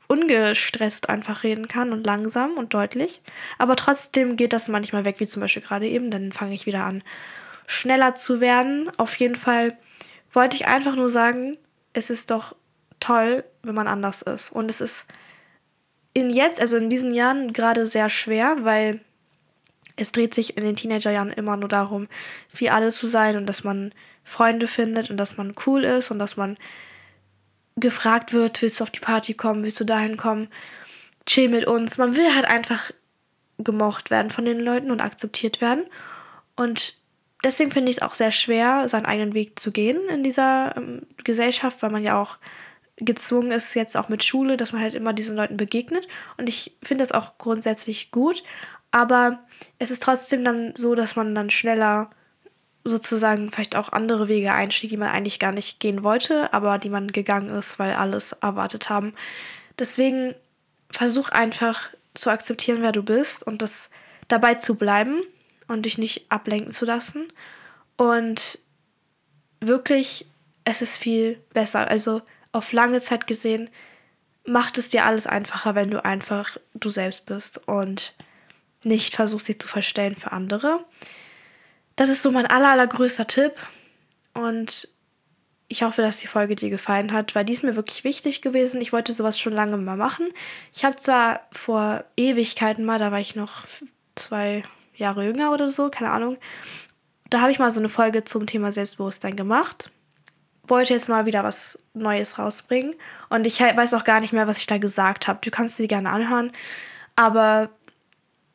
ungestresst 0.08 1.08
einfach 1.08 1.44
reden 1.44 1.68
kann 1.68 1.92
und 1.92 2.06
langsam 2.06 2.58
und 2.58 2.74
deutlich. 2.74 3.22
Aber 3.58 3.76
trotzdem 3.76 4.36
geht 4.36 4.54
das 4.54 4.68
manchmal 4.68 5.06
weg, 5.06 5.20
wie 5.20 5.28
zum 5.28 5.42
Beispiel 5.42 5.62
gerade 5.62 5.88
eben. 5.88 6.10
Dann 6.10 6.32
fange 6.32 6.56
ich 6.56 6.66
wieder 6.66 6.84
an, 6.84 7.04
schneller 7.68 8.16
zu 8.16 8.42
werden. 8.42 8.92
Auf 8.98 9.16
jeden 9.16 9.36
Fall 9.36 9.78
wollte 10.34 10.56
ich 10.56 10.68
einfach 10.68 10.96
nur 10.96 11.10
sagen, 11.10 11.58
es 11.94 12.10
ist 12.10 12.32
doch 12.32 12.56
toll, 13.00 13.44
wenn 13.62 13.76
man 13.76 13.88
anders 13.88 14.22
ist. 14.24 14.52
Und 14.52 14.70
es 14.70 14.82
ist 14.82 14.96
in 16.14 16.30
jetzt, 16.30 16.60
also 16.60 16.78
in 16.78 16.90
diesen 16.90 17.14
Jahren, 17.14 17.54
gerade 17.54 17.86
sehr 17.86 18.10
schwer, 18.10 18.58
weil 18.62 19.02
es 19.96 20.12
dreht 20.12 20.34
sich 20.34 20.58
in 20.58 20.64
den 20.64 20.76
Teenagerjahren 20.76 21.32
immer 21.32 21.58
nur 21.58 21.70
darum, 21.70 22.08
wie 22.54 22.70
alle 22.70 22.92
zu 22.92 23.08
sein 23.08 23.38
und 23.38 23.46
dass 23.46 23.64
man 23.64 23.94
Freunde 24.24 24.68
findet 24.68 25.10
und 25.10 25.18
dass 25.18 25.38
man 25.38 25.54
cool 25.66 25.84
ist 25.84 26.12
und 26.12 26.20
dass 26.20 26.38
man 26.38 26.58
gefragt 27.76 28.34
wird, 28.34 28.62
willst 28.62 28.80
du 28.80 28.84
auf 28.84 28.92
die 28.92 29.00
Party 29.00 29.34
kommen, 29.34 29.64
willst 29.64 29.80
du 29.80 29.86
dahin 29.86 30.18
kommen, 30.18 30.50
chill 31.26 31.50
mit 31.50 31.66
uns. 31.66 31.98
Man 31.98 32.16
will 32.16 32.34
halt 32.34 32.46
einfach 32.46 32.92
gemocht 33.58 34.10
werden 34.10 34.32
von 34.32 34.46
den 34.46 34.60
Leuten 34.60 34.92
und 34.92 35.02
akzeptiert 35.02 35.62
werden. 35.62 35.86
Und 36.56 36.98
deswegen 37.44 37.72
finde 37.72 37.92
ich 37.92 37.98
es 37.98 38.04
auch 38.04 38.16
sehr 38.16 38.32
schwer, 38.32 38.88
seinen 38.90 39.06
eigenen 39.06 39.34
Weg 39.34 39.60
zu 39.60 39.72
gehen 39.72 40.00
in 40.10 40.24
dieser 40.24 40.76
ähm, 40.78 41.06
Gesellschaft, 41.24 41.82
weil 41.82 41.92
man 41.92 42.04
ja 42.04 42.20
auch 42.20 42.38
gezwungen 43.00 43.52
ist, 43.52 43.74
jetzt 43.76 43.98
auch 43.98 44.10
mit 44.10 44.24
Schule, 44.24 44.58
dass 44.58 44.74
man 44.74 44.82
halt 44.82 44.94
immer 44.94 45.14
diesen 45.14 45.36
Leuten 45.36 45.58
begegnet. 45.58 46.08
Und 46.38 46.48
ich 46.48 46.76
finde 46.84 47.06
das 47.06 47.14
auch 47.14 47.38
grundsätzlich 47.38 48.12
gut. 48.12 48.44
Aber 48.92 49.40
es 49.78 49.92
ist 49.92 50.04
trotzdem 50.04 50.44
dann 50.44 50.74
so, 50.76 50.96
dass 50.96 51.16
man 51.16 51.34
dann 51.36 51.50
schneller 51.50 52.10
sozusagen 52.84 53.52
vielleicht 53.52 53.76
auch 53.76 53.92
andere 53.92 54.28
Wege 54.28 54.54
einstieg, 54.54 54.90
die 54.90 54.98
man 54.98 55.10
eigentlich 55.10 55.40
gar 55.40 55.52
nicht 55.52 55.80
gehen 55.80 56.04
wollte, 56.04 56.54
aber 56.54 56.78
die 56.78 56.90
man 56.90 57.12
gegangen 57.12 57.50
ist, 57.50 57.78
weil 57.78 57.94
alles 57.94 58.32
erwartet 58.34 58.90
haben. 58.90 59.14
Deswegen 59.78 60.34
versuch 60.90 61.30
einfach 61.30 61.90
zu 62.14 62.30
akzeptieren, 62.30 62.82
wer 62.82 62.92
du 62.92 63.04
bist 63.04 63.44
und 63.44 63.62
das 63.62 63.90
dabei 64.28 64.56
zu 64.56 64.76
bleiben 64.76 65.22
und 65.68 65.86
dich 65.86 65.98
nicht 65.98 66.32
ablenken 66.32 66.72
zu 66.72 66.86
lassen. 66.86 67.32
Und 67.96 68.60
wirklich, 69.60 70.26
es 70.64 70.82
ist 70.82 70.96
viel 70.96 71.40
besser. 71.54 71.88
Also 71.88 72.22
auf 72.52 72.72
lange 72.72 73.02
Zeit 73.02 73.28
gesehen 73.28 73.70
macht 74.46 74.78
es 74.78 74.90
dir 74.90 75.06
alles 75.06 75.28
einfacher, 75.28 75.76
wenn 75.76 75.92
du 75.92 76.04
einfach 76.04 76.58
du 76.74 76.90
selbst 76.90 77.26
bist 77.26 77.68
und 77.68 78.16
nicht 78.84 79.16
versuchst, 79.16 79.48
dich 79.48 79.60
zu 79.60 79.68
verstellen 79.68 80.16
für 80.16 80.32
andere. 80.32 80.84
Das 81.96 82.10
ist 82.10 82.24
so 82.24 82.32
mein 82.32 82.46
aller, 82.46 82.70
allergrößter 82.70 83.28
Tipp. 83.28 83.54
Und 84.34 84.88
ich 85.68 85.84
hoffe, 85.84 86.02
dass 86.02 86.18
die 86.18 86.28
Folge 86.28 86.56
dir 86.56 86.70
gefallen 86.70 87.12
hat, 87.12 87.36
weil 87.36 87.46
die 87.46 87.54
ist 87.54 87.64
mir 87.64 87.76
wirklich 87.76 88.04
wichtig 88.04 88.42
gewesen. 88.42 88.82
Ich 88.82 88.94
wollte 88.94 89.14
sowas 89.14 89.40
schon 89.40 89.54
lange 89.54 89.78
mal 89.78 89.98
machen. 89.98 90.30
Ich 90.74 90.84
habe 90.84 90.96
zwar 90.96 91.42
vor 91.52 92.06
Ewigkeiten 92.18 92.86
mal, 92.86 93.00
da 93.00 93.12
war 93.12 93.20
ich 93.20 93.36
noch 93.36 93.66
zwei 94.16 94.64
Jahre 94.96 95.26
jünger 95.26 95.52
oder 95.52 95.70
so, 95.70 95.90
keine 95.90 96.12
Ahnung. 96.12 96.38
Da 97.30 97.42
habe 97.42 97.52
ich 97.52 97.60
mal 97.60 97.70
so 97.70 97.80
eine 97.80 97.90
Folge 97.90 98.24
zum 98.24 98.48
Thema 98.48 98.72
Selbstbewusstsein 98.72 99.36
gemacht. 99.36 99.92
Wollte 100.70 100.94
jetzt 100.94 101.10
mal 101.10 101.26
wieder 101.26 101.44
was 101.44 101.78
Neues 101.94 102.38
rausbringen. 102.40 102.96
Und 103.30 103.46
ich 103.46 103.60
weiß 103.60 103.94
auch 103.94 104.04
gar 104.04 104.20
nicht 104.22 104.34
mehr, 104.34 104.48
was 104.48 104.58
ich 104.58 104.68
da 104.68 104.78
gesagt 104.78 105.28
habe. 105.28 105.40
Du 105.44 105.52
kannst 105.52 105.78
sie 105.78 105.88
gerne 105.88 106.10
anhören. 106.10 106.52
Aber 107.16 107.70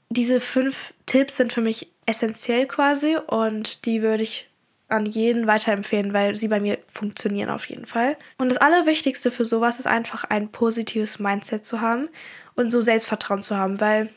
diese 0.09 0.41
fünf 0.41 0.95
Tipps 1.07 1.37
sind 1.37 1.53
für 1.53 1.61
mich 1.61 1.91
essentiell 2.07 2.67
quasi 2.67 3.17
und 3.27 3.85
die 3.87 4.03
würde 4.03 4.23
ich 4.23 4.49
an 4.89 5.07
jeden 5.07 5.47
weiterempfehlen, 5.47 6.13
weil 6.13 6.37
sie 6.37 6.49
bei 6.49 6.61
mir 6.61 6.79
funktionieren 6.89 7.51
auf 7.51 7.67
jeden 7.67 7.87
Fall. 7.87 8.17
Und 8.39 8.51
das 8.51 8.59
Allerwichtigste 8.59 9.31
für 9.31 9.45
sowas 9.45 9.79
ist 9.79 9.87
einfach 9.87 10.25
ein 10.25 10.51
positives 10.51 11.19
Mindset 11.19 11.65
zu 11.65 11.81
haben 11.81 12.09
und 12.55 12.71
so 12.71 12.81
Selbstvertrauen 12.81 13.43
zu 13.43 13.57
haben, 13.57 13.81
weil, 13.81 14.11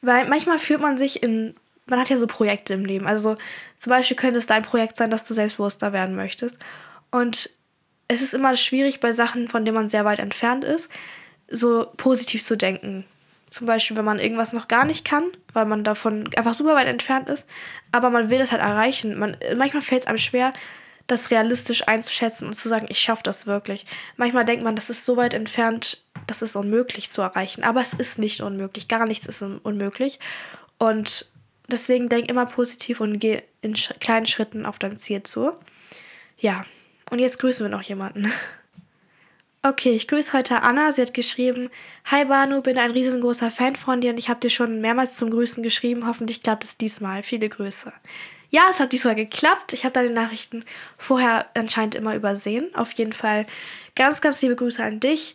weil 0.00 0.28
manchmal 0.28 0.58
fühlt 0.58 0.80
man 0.80 0.96
sich 0.96 1.22
in, 1.22 1.54
man 1.86 2.00
hat 2.00 2.10
ja 2.10 2.16
so 2.16 2.26
Projekte 2.26 2.74
im 2.74 2.84
Leben. 2.84 3.06
Also 3.06 3.36
zum 3.78 3.90
Beispiel 3.90 4.16
könnte 4.16 4.38
es 4.38 4.46
dein 4.46 4.62
Projekt 4.62 4.96
sein, 4.96 5.10
dass 5.10 5.24
du 5.24 5.34
selbstbewusster 5.34 5.92
werden 5.92 6.16
möchtest. 6.16 6.58
Und 7.10 7.50
es 8.08 8.22
ist 8.22 8.34
immer 8.34 8.56
schwierig 8.56 9.00
bei 9.00 9.12
Sachen, 9.12 9.48
von 9.48 9.64
denen 9.64 9.76
man 9.76 9.88
sehr 9.88 10.04
weit 10.04 10.18
entfernt 10.18 10.64
ist, 10.64 10.90
so 11.48 11.86
positiv 11.96 12.44
zu 12.44 12.56
denken. 12.56 13.04
Zum 13.50 13.66
Beispiel, 13.66 13.96
wenn 13.96 14.04
man 14.04 14.18
irgendwas 14.18 14.52
noch 14.52 14.68
gar 14.68 14.84
nicht 14.84 15.04
kann, 15.04 15.24
weil 15.52 15.64
man 15.64 15.84
davon 15.84 16.28
einfach 16.36 16.54
super 16.54 16.74
weit 16.74 16.88
entfernt 16.88 17.28
ist, 17.28 17.46
aber 17.92 18.10
man 18.10 18.28
will 18.28 18.38
das 18.38 18.52
halt 18.52 18.62
erreichen. 18.62 19.18
Man, 19.18 19.36
manchmal 19.56 19.82
fällt 19.82 20.02
es 20.02 20.08
einem 20.08 20.18
schwer, 20.18 20.52
das 21.06 21.30
realistisch 21.30 21.86
einzuschätzen 21.86 22.48
und 22.48 22.54
zu 22.54 22.68
sagen, 22.68 22.86
ich 22.88 22.98
schaffe 22.98 23.22
das 23.22 23.46
wirklich. 23.46 23.86
Manchmal 24.16 24.44
denkt 24.44 24.64
man, 24.64 24.74
das 24.74 24.90
ist 24.90 25.06
so 25.06 25.16
weit 25.16 25.34
entfernt, 25.34 26.02
das 26.26 26.42
ist 26.42 26.56
unmöglich 26.56 27.12
zu 27.12 27.22
erreichen. 27.22 27.62
Aber 27.62 27.80
es 27.80 27.92
ist 27.92 28.18
nicht 28.18 28.40
unmöglich. 28.40 28.88
Gar 28.88 29.06
nichts 29.06 29.26
ist 29.26 29.40
unmöglich. 29.40 30.18
Und 30.78 31.26
deswegen 31.68 32.08
denk 32.08 32.28
immer 32.28 32.46
positiv 32.46 33.00
und 33.00 33.18
geh 33.18 33.42
in 33.62 33.74
kleinen 33.74 34.26
Schritten 34.26 34.66
auf 34.66 34.78
dein 34.78 34.98
Ziel 34.98 35.22
zu. 35.22 35.52
Ja, 36.38 36.64
und 37.10 37.18
jetzt 37.18 37.38
grüßen 37.38 37.66
wir 37.66 37.76
noch 37.76 37.82
jemanden. 37.82 38.32
Okay, 39.62 39.90
ich 39.90 40.06
grüße 40.06 40.32
heute 40.32 40.62
Anna. 40.62 40.92
Sie 40.92 41.02
hat 41.02 41.12
geschrieben: 41.12 41.70
Hi 42.04 42.26
Banu, 42.26 42.62
bin 42.62 42.78
ein 42.78 42.92
riesengroßer 42.92 43.50
Fan 43.50 43.74
von 43.74 44.00
dir 44.00 44.10
und 44.10 44.18
ich 44.18 44.28
habe 44.28 44.38
dir 44.38 44.50
schon 44.50 44.80
mehrmals 44.80 45.16
zum 45.16 45.28
Grüßen 45.28 45.60
geschrieben. 45.60 46.06
Hoffentlich 46.06 46.44
klappt 46.44 46.62
es 46.62 46.76
diesmal. 46.76 47.24
Viele 47.24 47.48
Grüße. 47.48 47.92
Ja, 48.50 48.68
es 48.70 48.78
hat 48.78 48.92
diesmal 48.92 49.16
geklappt. 49.16 49.72
Ich 49.72 49.82
habe 49.84 49.92
deine 49.92 50.10
Nachrichten 50.10 50.64
vorher 50.98 51.46
anscheinend 51.54 51.96
immer 51.96 52.14
übersehen. 52.14 52.72
Auf 52.76 52.92
jeden 52.92 53.12
Fall 53.12 53.44
ganz, 53.96 54.20
ganz 54.20 54.40
liebe 54.40 54.54
Grüße 54.54 54.84
an 54.84 55.00
dich. 55.00 55.34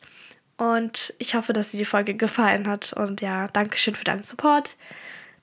Und 0.56 1.14
ich 1.20 1.36
hoffe, 1.36 1.52
dass 1.52 1.72
dir 1.72 1.78
die 1.78 1.86
Folge 1.86 2.14
gefallen 2.14 2.68
hat. 2.68 2.94
Und 2.94 3.20
ja, 3.20 3.48
danke 3.50 3.78
schön 3.78 3.96
für 3.96 4.06
deinen 4.06 4.24
Support. 4.24 4.76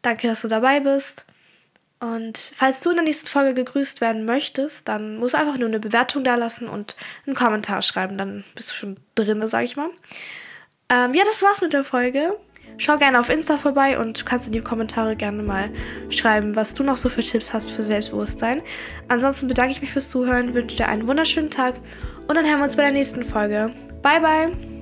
Danke, 0.02 0.28
dass 0.28 0.42
du 0.42 0.48
dabei 0.48 0.80
bist. 0.80 1.24
Und 2.00 2.38
falls 2.56 2.80
du 2.80 2.90
in 2.90 2.96
der 2.96 3.04
nächsten 3.04 3.26
Folge 3.26 3.54
gegrüßt 3.54 4.00
werden 4.00 4.24
möchtest, 4.24 4.86
dann 4.86 5.16
musst 5.16 5.34
du 5.34 5.38
einfach 5.38 5.58
nur 5.58 5.68
eine 5.68 5.80
Bewertung 5.80 6.22
da 6.22 6.36
lassen 6.36 6.68
und 6.68 6.96
einen 7.26 7.34
Kommentar 7.34 7.82
schreiben. 7.82 8.16
Dann 8.16 8.44
bist 8.54 8.70
du 8.70 8.74
schon 8.74 8.96
drin, 9.16 9.46
sag 9.48 9.64
ich 9.64 9.76
mal. 9.76 9.90
Ähm, 10.90 11.14
ja, 11.14 11.24
das 11.24 11.42
war's 11.42 11.60
mit 11.60 11.72
der 11.72 11.84
Folge. 11.84 12.36
Schau 12.76 12.96
gerne 12.96 13.18
auf 13.18 13.28
Insta 13.28 13.56
vorbei 13.56 13.98
und 13.98 14.24
kannst 14.24 14.46
in 14.46 14.52
die 14.52 14.60
Kommentare 14.60 15.16
gerne 15.16 15.42
mal 15.42 15.70
schreiben, 16.10 16.54
was 16.54 16.74
du 16.74 16.84
noch 16.84 16.96
so 16.96 17.08
für 17.08 17.22
Tipps 17.22 17.52
hast 17.52 17.68
für 17.70 17.82
Selbstbewusstsein. 17.82 18.62
Ansonsten 19.08 19.48
bedanke 19.48 19.72
ich 19.72 19.80
mich 19.80 19.90
fürs 19.90 20.08
Zuhören, 20.08 20.54
wünsche 20.54 20.76
dir 20.76 20.88
einen 20.88 21.08
wunderschönen 21.08 21.50
Tag 21.50 21.74
und 22.28 22.36
dann 22.36 22.46
hören 22.46 22.58
wir 22.58 22.64
uns 22.64 22.76
bei 22.76 22.82
der 22.82 22.92
nächsten 22.92 23.24
Folge. 23.24 23.72
Bye, 24.00 24.20
bye! 24.20 24.77